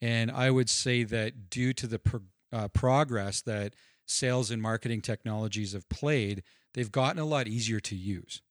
And 0.00 0.30
I 0.30 0.50
would 0.50 0.70
say 0.70 1.04
that 1.04 1.50
due 1.50 1.72
to 1.74 1.86
the 1.86 1.98
pro- 1.98 2.20
uh, 2.52 2.68
progress 2.68 3.42
that 3.42 3.74
sales 4.06 4.50
and 4.50 4.60
marketing 4.60 5.02
technologies 5.02 5.72
have 5.72 5.88
played, 5.88 6.42
they've 6.74 6.90
gotten 6.90 7.20
a 7.20 7.24
lot 7.24 7.46
easier 7.48 7.80
to 7.80 7.96
use. 7.96 8.42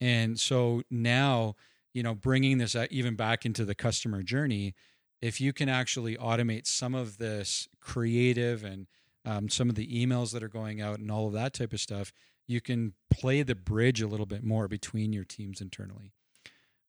And 0.00 0.38
so 0.38 0.82
now, 0.90 1.56
you 1.92 2.02
know, 2.02 2.14
bringing 2.14 2.58
this 2.58 2.74
uh, 2.74 2.86
even 2.90 3.14
back 3.14 3.46
into 3.46 3.64
the 3.64 3.74
customer 3.74 4.22
journey, 4.22 4.74
if 5.22 5.40
you 5.40 5.52
can 5.52 5.68
actually 5.68 6.16
automate 6.16 6.66
some 6.66 6.94
of 6.94 7.18
this 7.18 7.68
creative 7.80 8.62
and 8.62 8.86
um, 9.24 9.48
some 9.48 9.70
of 9.70 9.74
the 9.74 9.86
emails 9.88 10.32
that 10.32 10.42
are 10.42 10.48
going 10.48 10.82
out 10.82 10.98
and 10.98 11.10
all 11.10 11.26
of 11.26 11.32
that 11.32 11.54
type 11.54 11.72
of 11.72 11.80
stuff, 11.80 12.12
you 12.46 12.60
can 12.60 12.92
play 13.10 13.42
the 13.42 13.54
bridge 13.54 14.02
a 14.02 14.06
little 14.06 14.26
bit 14.26 14.44
more 14.44 14.68
between 14.68 15.12
your 15.12 15.24
teams 15.24 15.60
internally. 15.60 16.12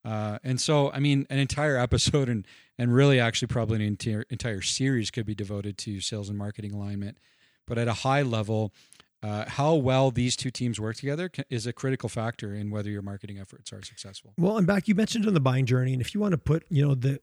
Uh, 0.05 0.37
and 0.43 0.61
so, 0.61 0.91
I 0.91 0.99
mean, 0.99 1.25
an 1.29 1.39
entire 1.39 1.77
episode 1.87 2.29
and 2.29 2.47
and 2.77 2.93
really 2.93 3.19
actually 3.19 3.47
probably 3.47 3.77
an 3.77 3.81
entire 3.81 4.25
entire 4.29 4.61
series 4.61 5.11
could 5.11 5.25
be 5.25 5.35
devoted 5.35 5.77
to 5.79 5.99
sales 5.99 6.29
and 6.29 6.37
marketing 6.37 6.73
alignment. 6.73 7.17
But 7.67 7.77
at 7.77 7.87
a 7.87 7.93
high 7.93 8.21
level, 8.21 8.73
uh, 9.23 9.45
how 9.47 9.73
well 9.73 10.11
these 10.11 10.35
two 10.35 10.51
teams 10.51 10.79
work 10.79 10.97
together 10.97 11.31
is 11.49 11.65
a 11.65 11.73
critical 11.73 12.09
factor 12.09 12.53
in 12.53 12.69
whether 12.69 12.89
your 12.89 13.01
marketing 13.01 13.39
efforts 13.39 13.73
are 13.73 13.81
successful. 13.81 14.33
Well, 14.37 14.57
and 14.57 14.67
back 14.67 14.87
you 14.87 14.93
mentioned 14.93 15.25
on 15.25 15.33
the 15.33 15.39
buying 15.39 15.65
journey, 15.65 15.93
and 15.93 16.01
if 16.01 16.13
you 16.13 16.21
want 16.21 16.33
to 16.33 16.37
put, 16.37 16.63
you 16.69 16.85
know, 16.85 16.93
the 16.93 17.19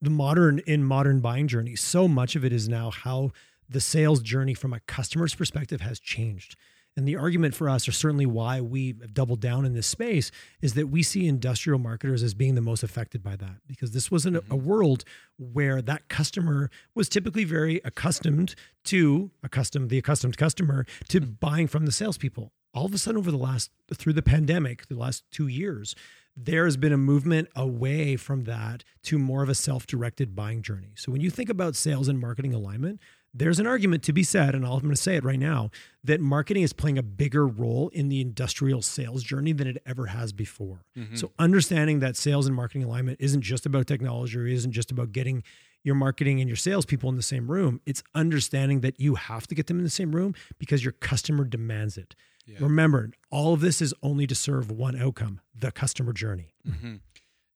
the 0.00 0.10
modern 0.10 0.60
in 0.60 0.84
modern 0.84 1.20
buying 1.20 1.48
journey, 1.48 1.76
so 1.76 2.08
much 2.08 2.34
of 2.36 2.44
it 2.44 2.52
is 2.52 2.68
now 2.68 2.90
how 2.90 3.32
the 3.68 3.80
sales 3.80 4.22
journey 4.22 4.54
from 4.54 4.72
a 4.72 4.80
customer's 4.80 5.34
perspective 5.34 5.80
has 5.80 5.98
changed. 5.98 6.56
And 6.96 7.08
the 7.08 7.16
argument 7.16 7.56
for 7.56 7.68
us, 7.68 7.88
or 7.88 7.92
certainly 7.92 8.26
why 8.26 8.60
we 8.60 8.94
have 9.00 9.12
doubled 9.12 9.40
down 9.40 9.64
in 9.64 9.74
this 9.74 9.86
space, 9.86 10.30
is 10.62 10.74
that 10.74 10.88
we 10.88 11.02
see 11.02 11.26
industrial 11.26 11.80
marketers 11.80 12.22
as 12.22 12.34
being 12.34 12.54
the 12.54 12.60
most 12.60 12.84
affected 12.84 13.22
by 13.22 13.34
that 13.36 13.56
because 13.66 13.90
this 13.90 14.10
wasn't 14.10 14.36
mm-hmm. 14.36 14.52
a, 14.52 14.56
world 14.56 15.04
where 15.36 15.82
that 15.82 16.08
customer 16.08 16.70
was 16.94 17.08
typically 17.08 17.44
very 17.44 17.80
accustomed 17.84 18.54
to 18.84 19.30
accustomed 19.42 19.90
the 19.90 19.98
accustomed 19.98 20.36
customer 20.36 20.86
to 21.08 21.20
mm-hmm. 21.20 21.32
buying 21.40 21.66
from 21.66 21.84
the 21.84 21.92
salespeople. 21.92 22.52
All 22.72 22.86
of 22.86 22.94
a 22.94 22.98
sudden, 22.98 23.18
over 23.18 23.30
the 23.30 23.36
last 23.36 23.70
through 23.92 24.14
the 24.14 24.22
pandemic, 24.22 24.86
the 24.86 24.96
last 24.96 25.24
two 25.32 25.48
years, 25.48 25.96
there 26.36 26.64
has 26.64 26.76
been 26.76 26.92
a 26.92 26.98
movement 26.98 27.48
away 27.54 28.16
from 28.16 28.44
that 28.44 28.84
to 29.04 29.18
more 29.18 29.42
of 29.42 29.48
a 29.48 29.54
self-directed 29.54 30.34
buying 30.34 30.62
journey. 30.62 30.92
So 30.96 31.12
when 31.12 31.20
you 31.20 31.30
think 31.30 31.48
about 31.48 31.76
sales 31.76 32.08
and 32.08 32.18
marketing 32.18 32.54
alignment, 32.54 33.00
there's 33.34 33.58
an 33.58 33.66
argument 33.66 34.04
to 34.04 34.12
be 34.12 34.22
said, 34.22 34.54
and 34.54 34.64
I'm 34.64 34.78
going 34.78 34.90
to 34.90 34.96
say 34.96 35.16
it 35.16 35.24
right 35.24 35.38
now, 35.38 35.70
that 36.04 36.20
marketing 36.20 36.62
is 36.62 36.72
playing 36.72 36.98
a 36.98 37.02
bigger 37.02 37.46
role 37.46 37.88
in 37.88 38.08
the 38.08 38.20
industrial 38.20 38.80
sales 38.80 39.24
journey 39.24 39.52
than 39.52 39.66
it 39.66 39.82
ever 39.84 40.06
has 40.06 40.32
before. 40.32 40.84
Mm-hmm. 40.96 41.16
So, 41.16 41.32
understanding 41.38 41.98
that 41.98 42.16
sales 42.16 42.46
and 42.46 42.54
marketing 42.54 42.84
alignment 42.84 43.18
isn't 43.20 43.42
just 43.42 43.66
about 43.66 43.88
technology 43.88 44.38
or 44.38 44.46
isn't 44.46 44.72
just 44.72 44.92
about 44.92 45.10
getting 45.10 45.42
your 45.82 45.96
marketing 45.96 46.40
and 46.40 46.48
your 46.48 46.56
salespeople 46.56 47.10
in 47.10 47.16
the 47.16 47.22
same 47.22 47.50
room. 47.50 47.80
It's 47.84 48.02
understanding 48.14 48.80
that 48.80 49.00
you 49.00 49.16
have 49.16 49.46
to 49.48 49.54
get 49.54 49.66
them 49.66 49.78
in 49.78 49.84
the 49.84 49.90
same 49.90 50.14
room 50.14 50.34
because 50.58 50.84
your 50.84 50.92
customer 50.92 51.44
demands 51.44 51.98
it. 51.98 52.14
Yeah. 52.46 52.58
Remember, 52.60 53.10
all 53.30 53.52
of 53.52 53.60
this 53.60 53.82
is 53.82 53.92
only 54.02 54.26
to 54.26 54.34
serve 54.34 54.70
one 54.70 54.98
outcome 54.98 55.40
the 55.58 55.72
customer 55.72 56.12
journey. 56.12 56.54
Mm-hmm. 56.66 56.96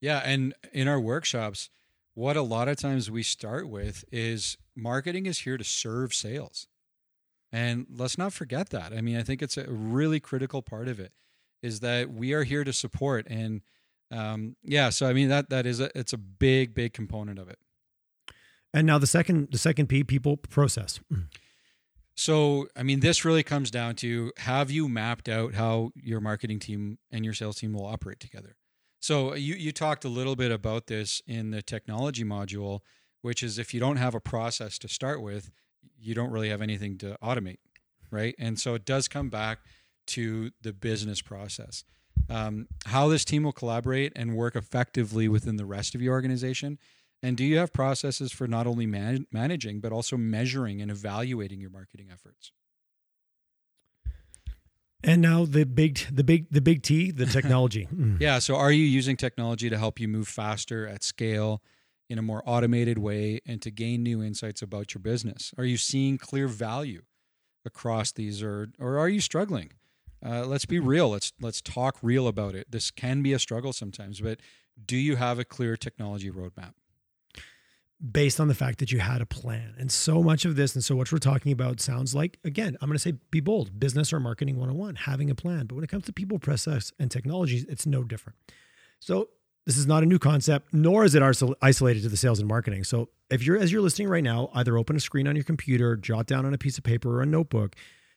Yeah. 0.00 0.18
And 0.24 0.54
in 0.72 0.88
our 0.88 1.00
workshops, 1.00 1.70
what 2.18 2.36
a 2.36 2.42
lot 2.42 2.66
of 2.66 2.76
times 2.76 3.08
we 3.08 3.22
start 3.22 3.68
with 3.68 4.04
is 4.10 4.58
marketing 4.74 5.26
is 5.26 5.38
here 5.38 5.56
to 5.56 5.62
serve 5.62 6.12
sales. 6.12 6.66
And 7.52 7.86
let's 7.88 8.18
not 8.18 8.32
forget 8.32 8.70
that. 8.70 8.92
I 8.92 9.00
mean, 9.00 9.16
I 9.16 9.22
think 9.22 9.40
it's 9.40 9.56
a 9.56 9.70
really 9.70 10.18
critical 10.18 10.60
part 10.60 10.88
of 10.88 10.98
it 10.98 11.12
is 11.62 11.78
that 11.78 12.10
we 12.10 12.32
are 12.32 12.42
here 12.42 12.64
to 12.64 12.72
support. 12.72 13.28
And 13.30 13.62
um, 14.10 14.56
yeah, 14.64 14.90
so 14.90 15.06
I 15.06 15.12
mean 15.12 15.28
that 15.28 15.48
that 15.50 15.64
is 15.64 15.78
a 15.78 15.96
it's 15.96 16.12
a 16.12 16.18
big, 16.18 16.74
big 16.74 16.92
component 16.92 17.38
of 17.38 17.48
it. 17.48 17.60
And 18.74 18.84
now 18.84 18.98
the 18.98 19.06
second 19.06 19.52
the 19.52 19.58
second 19.58 19.86
P, 19.86 20.02
people 20.02 20.36
process. 20.36 20.98
So, 22.20 22.66
I 22.74 22.82
mean, 22.82 22.98
this 22.98 23.24
really 23.24 23.44
comes 23.44 23.70
down 23.70 23.94
to 23.94 24.32
have 24.38 24.72
you 24.72 24.88
mapped 24.88 25.28
out 25.28 25.54
how 25.54 25.92
your 25.94 26.20
marketing 26.20 26.58
team 26.58 26.98
and 27.12 27.24
your 27.24 27.32
sales 27.32 27.58
team 27.58 27.72
will 27.72 27.86
operate 27.86 28.18
together? 28.18 28.56
So 29.00 29.34
you 29.34 29.54
you 29.54 29.72
talked 29.72 30.04
a 30.04 30.08
little 30.08 30.36
bit 30.36 30.50
about 30.50 30.86
this 30.86 31.22
in 31.26 31.50
the 31.50 31.62
technology 31.62 32.24
module, 32.24 32.80
which 33.22 33.42
is 33.42 33.58
if 33.58 33.72
you 33.72 33.80
don't 33.80 33.96
have 33.96 34.14
a 34.14 34.20
process 34.20 34.78
to 34.78 34.88
start 34.88 35.22
with, 35.22 35.50
you 35.98 36.14
don't 36.14 36.30
really 36.30 36.48
have 36.48 36.62
anything 36.62 36.98
to 36.98 37.16
automate, 37.22 37.58
right? 38.10 38.34
And 38.38 38.58
so 38.58 38.74
it 38.74 38.84
does 38.84 39.08
come 39.08 39.28
back 39.28 39.60
to 40.08 40.50
the 40.62 40.72
business 40.72 41.20
process. 41.20 41.84
Um, 42.28 42.66
how 42.86 43.08
this 43.08 43.24
team 43.24 43.44
will 43.44 43.52
collaborate 43.52 44.12
and 44.16 44.36
work 44.36 44.56
effectively 44.56 45.28
within 45.28 45.56
the 45.56 45.66
rest 45.66 45.94
of 45.94 46.02
your 46.02 46.12
organization. 46.14 46.78
And 47.22 47.36
do 47.36 47.44
you 47.44 47.58
have 47.58 47.72
processes 47.72 48.32
for 48.32 48.46
not 48.46 48.66
only 48.66 48.86
man- 48.86 49.26
managing, 49.32 49.80
but 49.80 49.92
also 49.92 50.16
measuring 50.16 50.80
and 50.80 50.90
evaluating 50.90 51.60
your 51.60 51.70
marketing 51.70 52.08
efforts? 52.12 52.52
And 55.04 55.22
now 55.22 55.44
the 55.44 55.64
big, 55.64 56.00
the 56.10 56.24
big, 56.24 56.46
the 56.50 56.60
big 56.60 56.82
T, 56.82 57.10
the 57.10 57.26
technology. 57.38 57.88
Mm. 57.94 58.20
Yeah. 58.20 58.38
So, 58.38 58.56
are 58.56 58.72
you 58.72 58.84
using 58.84 59.16
technology 59.16 59.70
to 59.70 59.78
help 59.78 60.00
you 60.00 60.08
move 60.08 60.28
faster 60.28 60.86
at 60.86 61.02
scale 61.02 61.62
in 62.08 62.18
a 62.18 62.22
more 62.22 62.42
automated 62.46 62.98
way 62.98 63.40
and 63.46 63.62
to 63.62 63.70
gain 63.70 64.02
new 64.02 64.22
insights 64.22 64.62
about 64.62 64.94
your 64.94 65.00
business? 65.00 65.54
Are 65.56 65.64
you 65.64 65.76
seeing 65.76 66.18
clear 66.18 66.48
value 66.48 67.02
across 67.64 68.12
these, 68.12 68.42
or 68.42 68.68
or 68.78 68.98
are 68.98 69.08
you 69.08 69.20
struggling? 69.20 69.72
Uh, 70.24 70.44
let's 70.44 70.64
be 70.64 70.80
real. 70.80 71.10
Let's 71.10 71.32
let's 71.40 71.60
talk 71.60 71.98
real 72.02 72.26
about 72.26 72.54
it. 72.54 72.70
This 72.70 72.90
can 72.90 73.22
be 73.22 73.32
a 73.32 73.38
struggle 73.38 73.72
sometimes, 73.72 74.20
but 74.20 74.40
do 74.84 74.96
you 74.96 75.16
have 75.16 75.38
a 75.38 75.44
clear 75.44 75.76
technology 75.76 76.30
roadmap? 76.30 76.72
Based 78.00 78.38
on 78.38 78.48
the 78.48 78.54
fact 78.54 78.78
that 78.78 78.92
you 78.92 79.00
had 79.00 79.20
a 79.20 79.26
plan. 79.26 79.74
And 79.78 79.90
so 79.90 80.22
much 80.22 80.44
of 80.44 80.54
this 80.56 80.74
and 80.74 80.84
so 80.84 80.96
much 80.96 81.10
we're 81.10 81.18
talking 81.18 81.50
about 81.50 81.80
sounds 81.80 82.14
like, 82.14 82.38
again, 82.44 82.76
I'm 82.80 82.88
going 82.88 82.94
to 82.94 83.00
say 83.00 83.14
be 83.30 83.40
bold, 83.40 83.80
business 83.80 84.12
or 84.12 84.20
marketing 84.20 84.56
101, 84.56 84.94
having 84.94 85.30
a 85.30 85.34
plan. 85.34 85.66
But 85.66 85.74
when 85.74 85.84
it 85.84 85.90
comes 85.90 86.04
to 86.04 86.12
people, 86.12 86.38
process, 86.38 86.92
and 86.98 87.10
technologies, 87.10 87.64
it's 87.68 87.86
no 87.86 88.04
different. 88.04 88.38
So 89.00 89.30
this 89.66 89.76
is 89.76 89.86
not 89.86 90.02
a 90.02 90.06
new 90.06 90.18
concept, 90.18 90.72
nor 90.72 91.04
is 91.04 91.14
it 91.14 91.22
isolated 91.60 92.02
to 92.02 92.08
the 92.08 92.16
sales 92.16 92.38
and 92.38 92.48
marketing. 92.48 92.84
So 92.84 93.08
if 93.30 93.42
you're, 93.42 93.58
as 93.58 93.72
you're 93.72 93.82
listening 93.82 94.08
right 94.08 94.24
now, 94.24 94.50
either 94.54 94.78
open 94.78 94.96
a 94.96 95.00
screen 95.00 95.26
on 95.26 95.34
your 95.34 95.44
computer, 95.44 95.96
jot 95.96 96.26
down 96.26 96.46
on 96.46 96.54
a 96.54 96.58
piece 96.58 96.78
of 96.78 96.84
paper 96.84 97.18
or 97.18 97.22
a 97.22 97.26
notebook, 97.26 97.74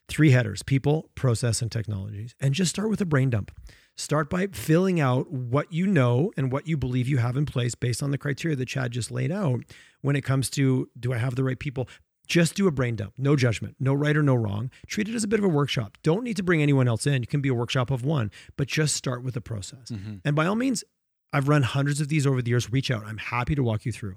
three 0.08 0.30
headers, 0.30 0.62
people, 0.62 1.10
process, 1.14 1.60
and 1.60 1.70
technologies, 1.70 2.34
and 2.40 2.54
just 2.54 2.70
start 2.70 2.88
with 2.88 3.00
a 3.00 3.04
brain 3.04 3.30
dump. 3.30 3.50
Start 3.96 4.30
by 4.30 4.46
filling 4.48 5.00
out 5.00 5.30
what 5.30 5.72
you 5.72 5.86
know 5.86 6.32
and 6.36 6.50
what 6.50 6.66
you 6.66 6.76
believe 6.76 7.08
you 7.08 7.18
have 7.18 7.36
in 7.36 7.44
place 7.44 7.74
based 7.74 8.02
on 8.02 8.10
the 8.10 8.18
criteria 8.18 8.56
that 8.56 8.66
Chad 8.66 8.92
just 8.92 9.10
laid 9.10 9.30
out 9.30 9.60
when 10.00 10.16
it 10.16 10.22
comes 10.22 10.48
to 10.50 10.88
do 10.98 11.12
I 11.12 11.18
have 11.18 11.34
the 11.36 11.44
right 11.44 11.58
people? 11.58 11.88
Just 12.26 12.54
do 12.54 12.66
a 12.66 12.70
brain 12.70 12.96
dump, 12.96 13.14
no 13.18 13.36
judgment, 13.36 13.76
no 13.78 13.92
right 13.92 14.16
or 14.16 14.22
no 14.22 14.34
wrong. 14.34 14.70
Treat 14.86 15.08
it 15.08 15.14
as 15.14 15.24
a 15.24 15.28
bit 15.28 15.38
of 15.38 15.44
a 15.44 15.48
workshop. 15.48 15.98
Don't 16.02 16.24
need 16.24 16.36
to 16.36 16.42
bring 16.42 16.62
anyone 16.62 16.88
else 16.88 17.06
in. 17.06 17.22
You 17.22 17.26
can 17.26 17.42
be 17.42 17.50
a 17.50 17.54
workshop 17.54 17.90
of 17.90 18.04
one, 18.04 18.30
but 18.56 18.68
just 18.68 18.94
start 18.94 19.22
with 19.22 19.34
the 19.34 19.40
process. 19.40 19.90
Mm-hmm. 19.90 20.16
And 20.24 20.34
by 20.34 20.46
all 20.46 20.54
means, 20.54 20.84
I've 21.32 21.48
run 21.48 21.62
hundreds 21.62 22.00
of 22.00 22.08
these 22.08 22.26
over 22.26 22.40
the 22.40 22.50
years. 22.50 22.72
Reach 22.72 22.90
out. 22.90 23.04
I'm 23.04 23.18
happy 23.18 23.54
to 23.54 23.62
walk 23.62 23.84
you 23.84 23.92
through. 23.92 24.16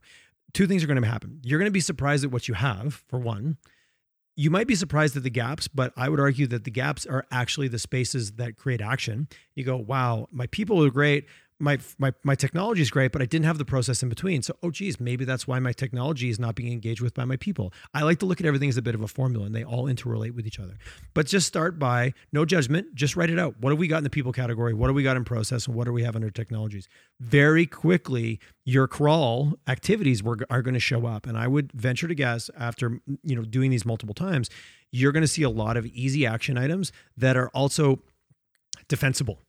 Two 0.54 0.68
things 0.68 0.84
are 0.84 0.88
going 0.88 1.02
to 1.02 1.08
happen. 1.08 1.42
You're 1.44 1.60
going 1.60 1.68
to 1.68 1.74
be 1.74 1.82
surprised 1.82 2.24
at 2.24 2.32
what 2.32 2.48
you 2.48 2.54
have, 2.54 3.04
for 3.08 3.20
one 3.20 3.58
you 4.36 4.50
might 4.50 4.68
be 4.68 4.76
surprised 4.76 5.16
at 5.16 5.24
the 5.24 5.30
gaps, 5.30 5.68
but 5.68 5.94
I 5.96 6.10
would 6.10 6.20
argue 6.20 6.46
that 6.48 6.66
the 6.66 6.72
gaps 6.72 7.06
are 7.06 7.26
actually 7.32 7.70
the 7.70 7.80
spaces 7.80 8.34
that 8.34 8.58
create 8.58 8.82
action. 8.82 9.28
You 9.56 9.64
go, 9.64 9.78
wow, 9.78 10.28
my 10.32 10.48
people 10.48 10.84
are 10.84 10.90
great 10.90 11.26
my 11.60 11.78
my 11.98 12.14
my 12.24 12.36
technology 12.36 12.82
is 12.82 12.90
great, 12.90 13.12
but 13.12 13.22
I 13.22 13.26
didn't 13.26 13.46
have 13.46 13.58
the 13.58 13.66
process 13.66 14.04
in 14.04 14.10
between. 14.10 14.42
So, 14.42 14.56
oh 14.62 14.72
geez, 14.72 15.00
maybe 15.00 15.24
that's 15.24 15.48
why 15.48 15.60
my 15.60 15.72
technology 15.72 16.30
is 16.30 16.40
not 16.40 16.56
being 16.56 16.72
engaged 16.72 17.02
with 17.02 17.14
by 17.14 17.24
my 17.24 17.38
people. 17.38 17.72
I 17.94 18.02
like 18.02 18.20
to 18.20 18.26
look 18.26 18.40
at 18.42 18.46
everything 18.46 18.70
as 18.70 18.78
a 18.78 18.82
bit 18.82 18.96
of 18.96 19.02
a 19.02 19.08
formula, 19.08 19.46
and 19.46 19.56
they 19.56 19.64
all 19.64 19.86
interrelate 19.86 20.36
with 20.36 20.46
each 20.46 20.60
other. 20.60 20.78
But 21.14 21.28
just 21.28 21.48
start 21.48 21.80
by 21.80 22.14
no 22.34 22.44
judgment, 22.44 22.94
just 22.94 23.16
write 23.16 23.30
it 23.30 23.40
out. 23.40 23.56
What 23.60 23.70
have 23.70 23.80
we 23.80 23.88
got 23.88 24.00
in 24.00 24.04
the 24.04 24.10
people 24.10 24.34
category? 24.34 24.74
What 24.74 24.88
do 24.88 24.94
we 24.94 25.04
got 25.04 25.16
in 25.16 25.24
process, 25.24 25.68
and 25.68 25.76
what 25.76 25.86
do 25.86 25.94
we 25.94 26.04
have 26.04 26.16
under 26.16 26.30
technologies? 26.30 26.90
Very 27.22 27.66
quickly, 27.66 28.40
your 28.66 28.88
crawl 28.88 29.54
activities 29.68 30.22
were, 30.22 30.38
are 30.50 30.62
going 30.62 30.74
to 30.74 30.80
show 30.80 31.06
up, 31.06 31.26
and 31.26 31.38
I 31.38 31.48
would 31.48 31.72
venture 31.72 32.08
to 32.08 32.16
guess 32.16 32.50
after 32.58 33.00
you 33.24 33.36
know 33.36 33.44
doing 33.44 33.72
these 33.72 33.86
multiple 33.86 34.16
times, 34.16 34.50
you're 34.92 35.14
going 35.14 35.22
to 35.22 35.28
see 35.28 35.44
a 35.44 35.50
lot 35.50 35.78
of 35.78 35.86
easy 35.86 36.26
action 36.26 36.58
items 36.58 36.92
that 37.16 37.38
are 37.38 37.50
also 37.50 38.00
defensible 38.90 39.40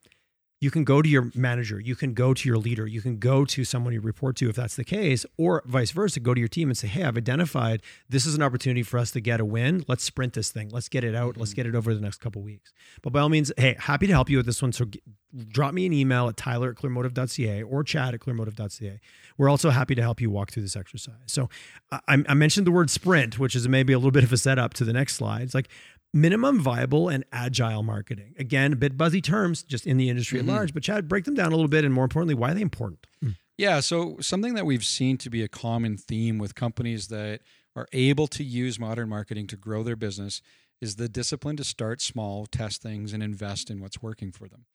you 0.61 0.71
can 0.71 0.85
go 0.85 1.03
to 1.03 1.09
your 1.09 1.31
manager, 1.35 1.79
you 1.79 1.95
can 1.95 2.15
go 2.15 2.33
to 2.33 2.49
your 2.49 2.57
leader, 2.57 2.87
you 2.87 3.03
can 3.03 3.19
go 3.19 3.45
to 3.45 3.65
someone 3.65 3.93
you 3.93 4.01
report 4.01 4.37
to 4.37 4.49
if 4.49 4.57
that's 4.57 4.77
the 4.77 4.85
case, 4.85 5.27
or 5.37 5.63
vice 5.67 5.91
versa, 5.91 6.19
go 6.19 6.33
to 6.33 6.41
your 6.41 6.49
team 6.49 6.69
and 6.69 6.79
say, 6.79 6.89
Hey, 6.89 7.03
I've 7.03 7.17
identified 7.17 7.83
this 8.09 8.25
is 8.25 8.35
an 8.35 8.43
opportunity 8.43 8.83
for 8.83 8.99
us 8.99 9.11
to 9.13 9.21
get 9.21 9.41
a 9.41 9.45
win. 9.45 9.85
Let's 9.87 10.05
sprint 10.05 10.33
this 10.33 10.51
thing. 10.51 10.71
Let's 10.71 10.89
get 10.89 11.05
it 11.05 11.15
out. 11.15 11.33
Mm-hmm. 11.33 11.41
Let's 11.41 11.55
get 11.55 11.67
it 11.67 11.75
over 11.75 11.95
the 11.95 12.01
next 12.01 12.19
couple 12.19 12.43
weeks. 12.43 12.73
But 13.03 13.13
by 13.13 13.21
all 13.21 13.29
means, 13.29 13.53
hey, 13.59 13.77
happy 13.79 14.07
to 14.07 14.13
help 14.13 14.31
you 14.31 14.39
with 14.39 14.47
this 14.47 14.63
one. 14.63 14.73
So 14.73 14.87
g- 14.87 15.03
drop 15.49 15.75
me 15.75 15.85
an 15.85 15.93
email 15.93 16.29
at 16.29 16.37
tyler 16.37 16.71
at 16.71 16.77
clearmotive.ca 16.77 17.63
or 17.63 17.85
chad 17.85 18.15
at 18.15 18.21
clearmotive.ca. 18.21 19.01
We're 19.37 19.51
also 19.51 19.71
happy 19.71 19.95
to 19.95 20.03
help 20.03 20.21
you 20.21 20.31
walk 20.31 20.51
through 20.51 20.63
this 20.63 20.77
exercise. 20.77 21.15
So 21.27 21.51
I, 21.93 22.25
I 22.27 22.35
mentioned 22.35 22.67
the 22.67 22.73
word 22.73 22.89
sprint, 22.89 23.39
which 23.39 23.55
is 23.55 23.69
maybe 23.69 23.93
a 23.93 23.99
little 23.99 24.11
bit 24.11 24.25
of 24.25 24.33
a 24.33 24.39
setup 24.39 24.73
to 24.75 24.85
the 24.85 24.95
next 24.95 25.17
slide. 25.17 25.43
It's 25.43 25.55
like 25.55 25.69
minimum 26.17 26.61
viable 26.61 27.09
and 27.09 27.25
agile 27.31 27.83
marketing. 27.83 28.35
Again, 28.39 28.73
a 28.73 28.77
bit 28.77 28.97
buzzy 28.97 29.21
terms 29.21 29.63
just 29.63 29.87
in 29.87 29.97
the 29.97 30.09
industry 30.09 30.41
mm-hmm. 30.41 30.49
at 30.49 30.55
large, 30.55 30.75
but 30.75 30.83
Chad, 30.83 31.09
break 31.09 31.25
them 31.25 31.35
down 31.35 31.49
a 31.49 31.57
little 31.57 31.69
bit 31.69 31.85
and 31.85 31.93
more 31.93 32.05
importantly, 32.05 32.35
why 32.35 32.51
are 32.51 32.55
they 32.55 32.63
important? 32.63 33.07
Mm. 33.25 33.37
Yeah, 33.59 33.81
so 33.81 34.17
something 34.21 34.55
that 34.55 34.67
we've 34.67 34.85
seen 34.85 35.17
to 35.19 35.31
be 35.31 35.43
a 35.43 35.49
common 35.49 35.97
theme 35.97 36.39
with 36.39 36.55
companies 36.55 37.09
that 37.09 37.41
are 37.75 37.87
able 37.93 38.27
to 38.29 38.45
use 38.45 38.79
modern 38.79 39.09
marketing 39.09 39.47
to 39.49 39.57
grow 39.57 39.83
their 39.83 39.97
business 39.97 40.43
is 40.81 40.97
the 40.97 41.09
discipline 41.09 41.57
to 41.57 41.65
start 41.65 42.03
small, 42.03 42.47
test 42.47 42.83
things, 42.83 43.13
and 43.13 43.23
invest 43.23 43.71
in 43.71 43.81
what's 43.81 44.03
working 44.03 44.31
for 44.31 44.49
them. 44.49 44.67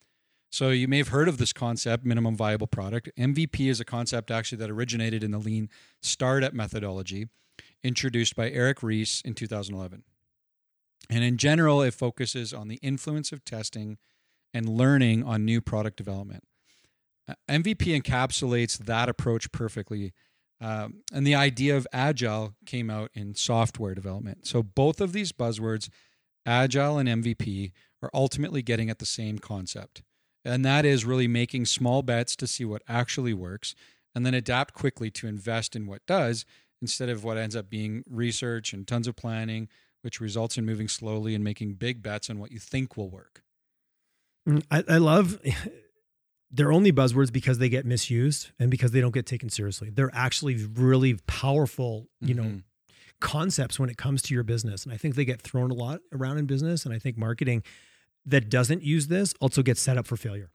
So 0.52 0.70
you 0.70 0.88
may 0.88 0.98
have 0.98 1.10
heard 1.10 1.30
of 1.30 1.38
this 1.38 1.54
concept, 1.54 2.06
minimum 2.06 2.36
viable 2.36 2.68
product. 2.68 3.10
MVP 3.18 3.70
is 3.70 3.80
a 3.80 3.86
concept 3.86 4.32
actually 4.32 4.58
that 4.58 4.70
originated 4.70 5.24
in 5.24 5.32
the 5.32 5.38
lean 5.38 5.70
startup 6.02 6.54
methodology, 6.54 7.30
introduced 7.84 8.36
by 8.36 8.50
Eric 8.50 8.84
Ries 8.84 9.22
in 9.24 9.34
2011. 9.34 10.04
And 11.10 11.24
in 11.24 11.38
general, 11.38 11.81
it 11.81 11.93
focuses 11.93 12.53
on 12.53 12.67
the 12.67 12.79
influence 12.81 13.31
of 13.31 13.43
testing 13.43 13.98
and 14.53 14.67
learning 14.70 15.24
on 15.24 15.46
new 15.46 15.62
product 15.62 15.98
development. 15.98 16.43
Uh, 17.27 17.34
MVP 17.50 18.00
encapsulates 18.00 18.77
that 18.77 19.10
approach 19.10 19.51
perfectly. 19.51 20.13
Um, 20.60 21.01
and 21.12 21.25
the 21.25 21.36
idea 21.36 21.75
of 21.75 21.88
agile 21.91 22.55
came 22.65 22.89
out 22.89 23.10
in 23.13 23.36
software 23.36 23.96
development. 23.96 24.46
So 24.46 24.62
both 24.62 25.01
of 25.01 25.12
these 25.12 25.31
buzzwords 25.31 25.89
Agile 26.46 26.98
and 26.98 27.10
MVP 27.10 27.72
are 28.01 28.10
ultimately 28.13 28.62
getting 28.62 28.89
at 28.89 29.00
the 29.00 29.05
same 29.05 29.39
concept. 29.39 30.01
And 30.43 30.65
that 30.65 30.86
is 30.86 31.05
really 31.05 31.27
making 31.27 31.65
small 31.65 32.01
bets 32.01 32.36
to 32.38 32.48
see 32.48 32.65
what 32.65 32.81
actually 32.88 33.34
works 33.34 33.75
and 34.15 34.25
then 34.25 34.34
adapt 34.34 34.74
quickly 34.74 35.12
to 35.12 35.27
invest 35.27 35.75
in 35.75 35.86
what 35.86 36.05
does 36.08 36.46
instead 36.81 37.10
of 37.10 37.24
what 37.24 37.38
ends 37.38 37.55
up 37.55 37.70
being 37.70 38.03
research 38.10 38.74
and 38.74 38.88
tons 38.88 39.08
of 39.08 39.15
planning, 39.15 39.70
which 40.01 40.20
results 40.20 40.58
in 40.58 40.65
moving 40.65 40.88
slowly 40.88 41.36
and 41.36 41.43
making 41.43 41.74
big 41.74 42.01
bets 42.01 42.29
on 42.29 42.39
what 42.39 42.51
you 42.51 42.60
think 42.60 42.98
will 42.98 43.10
work. 43.10 43.43
Mm, 44.48 44.63
I, 44.72 44.84
I 44.88 44.98
love 44.98 45.39
they're 46.51 46.72
only 46.72 46.91
buzzwords 46.91 47.31
because 47.31 47.60
they 47.60 47.70
get 47.70 47.86
misused 47.86 48.51
and 48.60 48.70
because 48.70 48.91
they 48.91 49.01
don't 49.01 49.13
get 49.13 49.25
taken 49.25 49.50
seriously. 49.50 49.89
They're 49.89 50.12
actually 50.13 50.65
really 50.65 51.15
powerful, 51.27 52.08
you 52.20 52.36
mm-hmm. 52.36 52.43
know, 52.43 52.62
concepts 53.22 53.79
when 53.79 53.89
it 53.89 53.98
comes 53.98 54.22
to 54.24 54.34
your 54.34 54.43
business. 54.43 54.84
And 54.84 54.93
I 54.93 54.98
think 54.98 55.15
they 55.15 55.25
get 55.25 55.41
thrown 55.41 55.72
a 55.72 55.75
lot 55.75 56.01
around 56.12 56.39
in 56.39 56.46
business. 56.46 56.86
And 56.86 56.93
I 56.93 57.00
think 57.00 57.17
marketing 57.17 57.63
that 58.25 58.50
doesn't 58.50 58.84
use 58.84 59.08
this 59.08 59.34
also 59.39 59.62
gets 59.62 59.79
set 59.81 59.98
up 59.98 60.05
for 60.05 60.17
failure. 60.17 60.50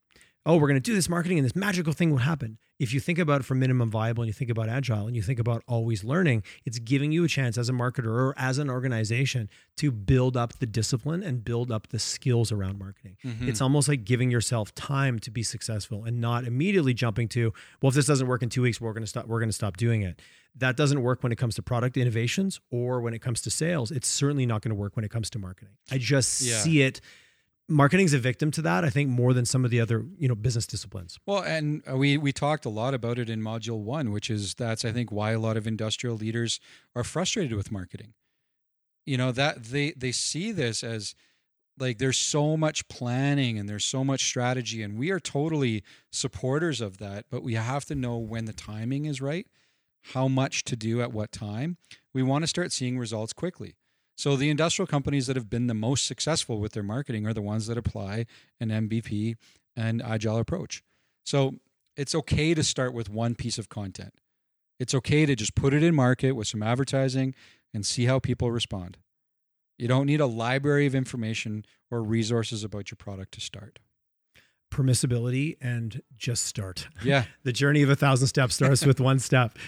Oh, 0.44 0.56
we're 0.56 0.68
going 0.68 0.74
to 0.74 0.80
do 0.80 0.94
this 0.94 1.08
marketing 1.08 1.38
and 1.38 1.44
this 1.44 1.56
magical 1.56 1.92
thing 1.92 2.10
will 2.10 2.18
happen. 2.18 2.58
If 2.78 2.92
you 2.92 3.00
think 3.00 3.18
about 3.18 3.40
it 3.40 3.44
from 3.44 3.58
minimum 3.58 3.90
viable 3.90 4.22
and 4.22 4.28
you 4.28 4.34
think 4.34 4.50
about 4.50 4.68
agile 4.68 5.06
and 5.06 5.16
you 5.16 5.22
think 5.22 5.38
about 5.38 5.62
always 5.66 6.04
learning, 6.04 6.42
it's 6.64 6.78
giving 6.78 7.10
you 7.10 7.24
a 7.24 7.28
chance 7.28 7.56
as 7.56 7.68
a 7.68 7.72
marketer 7.72 8.08
or 8.08 8.34
as 8.36 8.58
an 8.58 8.68
organization 8.68 9.48
to 9.78 9.90
build 9.90 10.36
up 10.36 10.58
the 10.58 10.66
discipline 10.66 11.22
and 11.22 11.44
build 11.44 11.72
up 11.72 11.88
the 11.88 11.98
skills 11.98 12.52
around 12.52 12.78
marketing. 12.78 13.16
Mm-hmm. 13.24 13.48
It's 13.48 13.60
almost 13.60 13.88
like 13.88 14.04
giving 14.04 14.30
yourself 14.30 14.74
time 14.74 15.18
to 15.20 15.30
be 15.30 15.42
successful 15.42 16.04
and 16.04 16.20
not 16.20 16.44
immediately 16.44 16.92
jumping 16.92 17.28
to, 17.28 17.52
well, 17.80 17.88
if 17.88 17.94
this 17.94 18.06
doesn't 18.06 18.26
work 18.26 18.42
in 18.42 18.50
2 18.50 18.60
weeks, 18.62 18.80
we're 18.80 18.92
going 18.92 19.02
to 19.02 19.08
stop 19.08 19.26
we're 19.26 19.40
going 19.40 19.48
to 19.48 19.54
stop 19.54 19.76
doing 19.76 20.02
it. 20.02 20.20
That 20.54 20.76
doesn't 20.76 21.02
work 21.02 21.22
when 21.22 21.32
it 21.32 21.36
comes 21.36 21.54
to 21.56 21.62
product 21.62 21.96
innovations 21.96 22.60
or 22.70 23.00
when 23.00 23.14
it 23.14 23.20
comes 23.20 23.40
to 23.42 23.50
sales. 23.50 23.90
It's 23.90 24.08
certainly 24.08 24.46
not 24.46 24.62
going 24.62 24.70
to 24.70 24.74
work 24.74 24.96
when 24.96 25.04
it 25.04 25.10
comes 25.10 25.28
to 25.30 25.38
marketing. 25.38 25.74
I 25.90 25.98
just 25.98 26.42
yeah. 26.42 26.58
see 26.58 26.82
it 26.82 27.00
marketing's 27.68 28.12
a 28.12 28.18
victim 28.18 28.50
to 28.50 28.62
that 28.62 28.84
i 28.84 28.90
think 28.90 29.08
more 29.08 29.32
than 29.32 29.44
some 29.44 29.64
of 29.64 29.70
the 29.70 29.80
other 29.80 30.04
you 30.18 30.28
know 30.28 30.34
business 30.34 30.66
disciplines. 30.66 31.18
Well 31.26 31.42
and 31.42 31.82
uh, 31.90 31.96
we 31.96 32.16
we 32.16 32.32
talked 32.32 32.64
a 32.64 32.70
lot 32.70 32.94
about 32.94 33.18
it 33.18 33.28
in 33.28 33.40
module 33.40 33.80
1 33.80 34.12
which 34.12 34.30
is 34.30 34.54
that's 34.54 34.84
i 34.84 34.92
think 34.92 35.10
why 35.10 35.32
a 35.32 35.40
lot 35.40 35.56
of 35.56 35.66
industrial 35.66 36.16
leaders 36.16 36.60
are 36.94 37.04
frustrated 37.04 37.56
with 37.56 37.72
marketing. 37.72 38.14
You 39.04 39.16
know 39.16 39.32
that 39.32 39.64
they 39.64 39.92
they 39.92 40.12
see 40.12 40.52
this 40.52 40.84
as 40.84 41.14
like 41.78 41.98
there's 41.98 42.18
so 42.18 42.56
much 42.56 42.88
planning 42.88 43.58
and 43.58 43.68
there's 43.68 43.84
so 43.84 44.02
much 44.02 44.24
strategy 44.24 44.82
and 44.82 44.98
we 44.98 45.10
are 45.10 45.20
totally 45.20 45.82
supporters 46.10 46.80
of 46.80 46.98
that 46.98 47.26
but 47.30 47.42
we 47.42 47.54
have 47.54 47.84
to 47.86 47.94
know 47.94 48.16
when 48.16 48.46
the 48.46 48.52
timing 48.52 49.04
is 49.04 49.20
right 49.20 49.46
how 50.12 50.28
much 50.28 50.62
to 50.64 50.76
do 50.76 51.02
at 51.02 51.12
what 51.12 51.32
time. 51.32 51.78
We 52.14 52.22
want 52.22 52.44
to 52.44 52.46
start 52.46 52.72
seeing 52.72 52.98
results 52.98 53.32
quickly 53.32 53.74
so 54.16 54.34
the 54.34 54.48
industrial 54.48 54.86
companies 54.86 55.26
that 55.26 55.36
have 55.36 55.50
been 55.50 55.66
the 55.66 55.74
most 55.74 56.06
successful 56.06 56.58
with 56.58 56.72
their 56.72 56.82
marketing 56.82 57.26
are 57.26 57.34
the 57.34 57.42
ones 57.42 57.66
that 57.66 57.76
apply 57.76 58.24
an 58.58 58.70
MVP 58.70 59.36
and 59.76 60.02
agile 60.02 60.38
approach. 60.38 60.82
So 61.24 61.56
it's 61.96 62.14
okay 62.14 62.54
to 62.54 62.64
start 62.64 62.94
with 62.94 63.10
one 63.10 63.34
piece 63.34 63.58
of 63.58 63.68
content. 63.68 64.14
It's 64.78 64.94
okay 64.94 65.26
to 65.26 65.36
just 65.36 65.54
put 65.54 65.74
it 65.74 65.82
in 65.82 65.94
market 65.94 66.32
with 66.32 66.48
some 66.48 66.62
advertising 66.62 67.34
and 67.74 67.84
see 67.84 68.06
how 68.06 68.18
people 68.18 68.50
respond. 68.50 68.96
You 69.78 69.88
don't 69.88 70.06
need 70.06 70.20
a 70.20 70.26
library 70.26 70.86
of 70.86 70.94
information 70.94 71.66
or 71.90 72.02
resources 72.02 72.64
about 72.64 72.90
your 72.90 72.96
product 72.96 73.32
to 73.32 73.40
start. 73.40 73.78
Permissibility 74.72 75.56
and 75.60 76.02
just 76.16 76.46
start. 76.46 76.88
Yeah. 77.04 77.24
the 77.44 77.52
journey 77.52 77.82
of 77.82 77.90
a 77.90 77.96
thousand 77.96 78.28
steps 78.28 78.54
starts 78.54 78.84
with 78.84 78.98
one 78.98 79.18
step. 79.18 79.58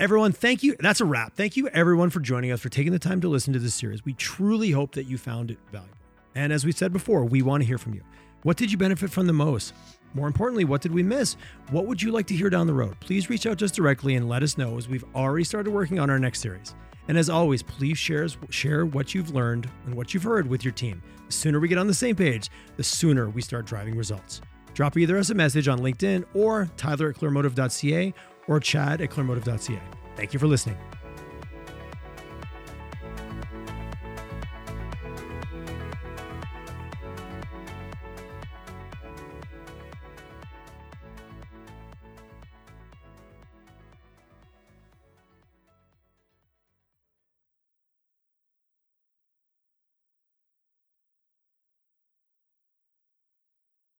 Everyone, 0.00 0.32
thank 0.32 0.64
you. 0.64 0.74
That's 0.80 1.00
a 1.00 1.04
wrap. 1.04 1.36
Thank 1.36 1.56
you, 1.56 1.68
everyone, 1.68 2.10
for 2.10 2.18
joining 2.18 2.50
us, 2.50 2.58
for 2.58 2.68
taking 2.68 2.90
the 2.90 2.98
time 2.98 3.20
to 3.20 3.28
listen 3.28 3.52
to 3.52 3.60
this 3.60 3.74
series. 3.74 4.04
We 4.04 4.14
truly 4.14 4.72
hope 4.72 4.92
that 4.96 5.04
you 5.04 5.16
found 5.16 5.52
it 5.52 5.58
valuable. 5.70 5.96
And 6.34 6.52
as 6.52 6.64
we 6.64 6.72
said 6.72 6.92
before, 6.92 7.24
we 7.24 7.42
want 7.42 7.62
to 7.62 7.66
hear 7.66 7.78
from 7.78 7.94
you. 7.94 8.02
What 8.42 8.56
did 8.56 8.72
you 8.72 8.76
benefit 8.76 9.10
from 9.12 9.28
the 9.28 9.32
most? 9.32 9.72
More 10.12 10.26
importantly, 10.26 10.64
what 10.64 10.80
did 10.80 10.92
we 10.92 11.04
miss? 11.04 11.36
What 11.70 11.86
would 11.86 12.02
you 12.02 12.10
like 12.10 12.26
to 12.26 12.34
hear 12.34 12.50
down 12.50 12.66
the 12.66 12.74
road? 12.74 12.98
Please 12.98 13.30
reach 13.30 13.46
out 13.46 13.60
to 13.60 13.66
us 13.66 13.70
directly 13.70 14.16
and 14.16 14.28
let 14.28 14.42
us 14.42 14.58
know 14.58 14.76
as 14.76 14.88
we've 14.88 15.04
already 15.14 15.44
started 15.44 15.70
working 15.70 16.00
on 16.00 16.10
our 16.10 16.18
next 16.18 16.40
series. 16.40 16.74
And 17.06 17.16
as 17.16 17.30
always, 17.30 17.62
please 17.62 17.96
share, 17.96 18.26
share 18.50 18.86
what 18.86 19.14
you've 19.14 19.30
learned 19.30 19.70
and 19.86 19.94
what 19.94 20.12
you've 20.12 20.24
heard 20.24 20.48
with 20.48 20.64
your 20.64 20.72
team. 20.72 21.02
The 21.26 21.32
sooner 21.32 21.60
we 21.60 21.68
get 21.68 21.78
on 21.78 21.86
the 21.86 21.94
same 21.94 22.16
page, 22.16 22.50
the 22.76 22.82
sooner 22.82 23.30
we 23.30 23.42
start 23.42 23.64
driving 23.64 23.96
results. 23.96 24.40
Drop 24.74 24.96
either 24.96 25.16
us 25.16 25.30
a 25.30 25.34
message 25.34 25.68
on 25.68 25.78
LinkedIn 25.78 26.24
or 26.34 26.68
tyler 26.76 27.10
at 27.10 27.16
clearmotive.ca 27.16 28.12
or 28.46 28.60
chad 28.60 29.00
at 29.00 29.10
clearmotive.ca. 29.10 29.80
Thank 30.16 30.32
you 30.32 30.38
for 30.38 30.46
listening. 30.46 30.76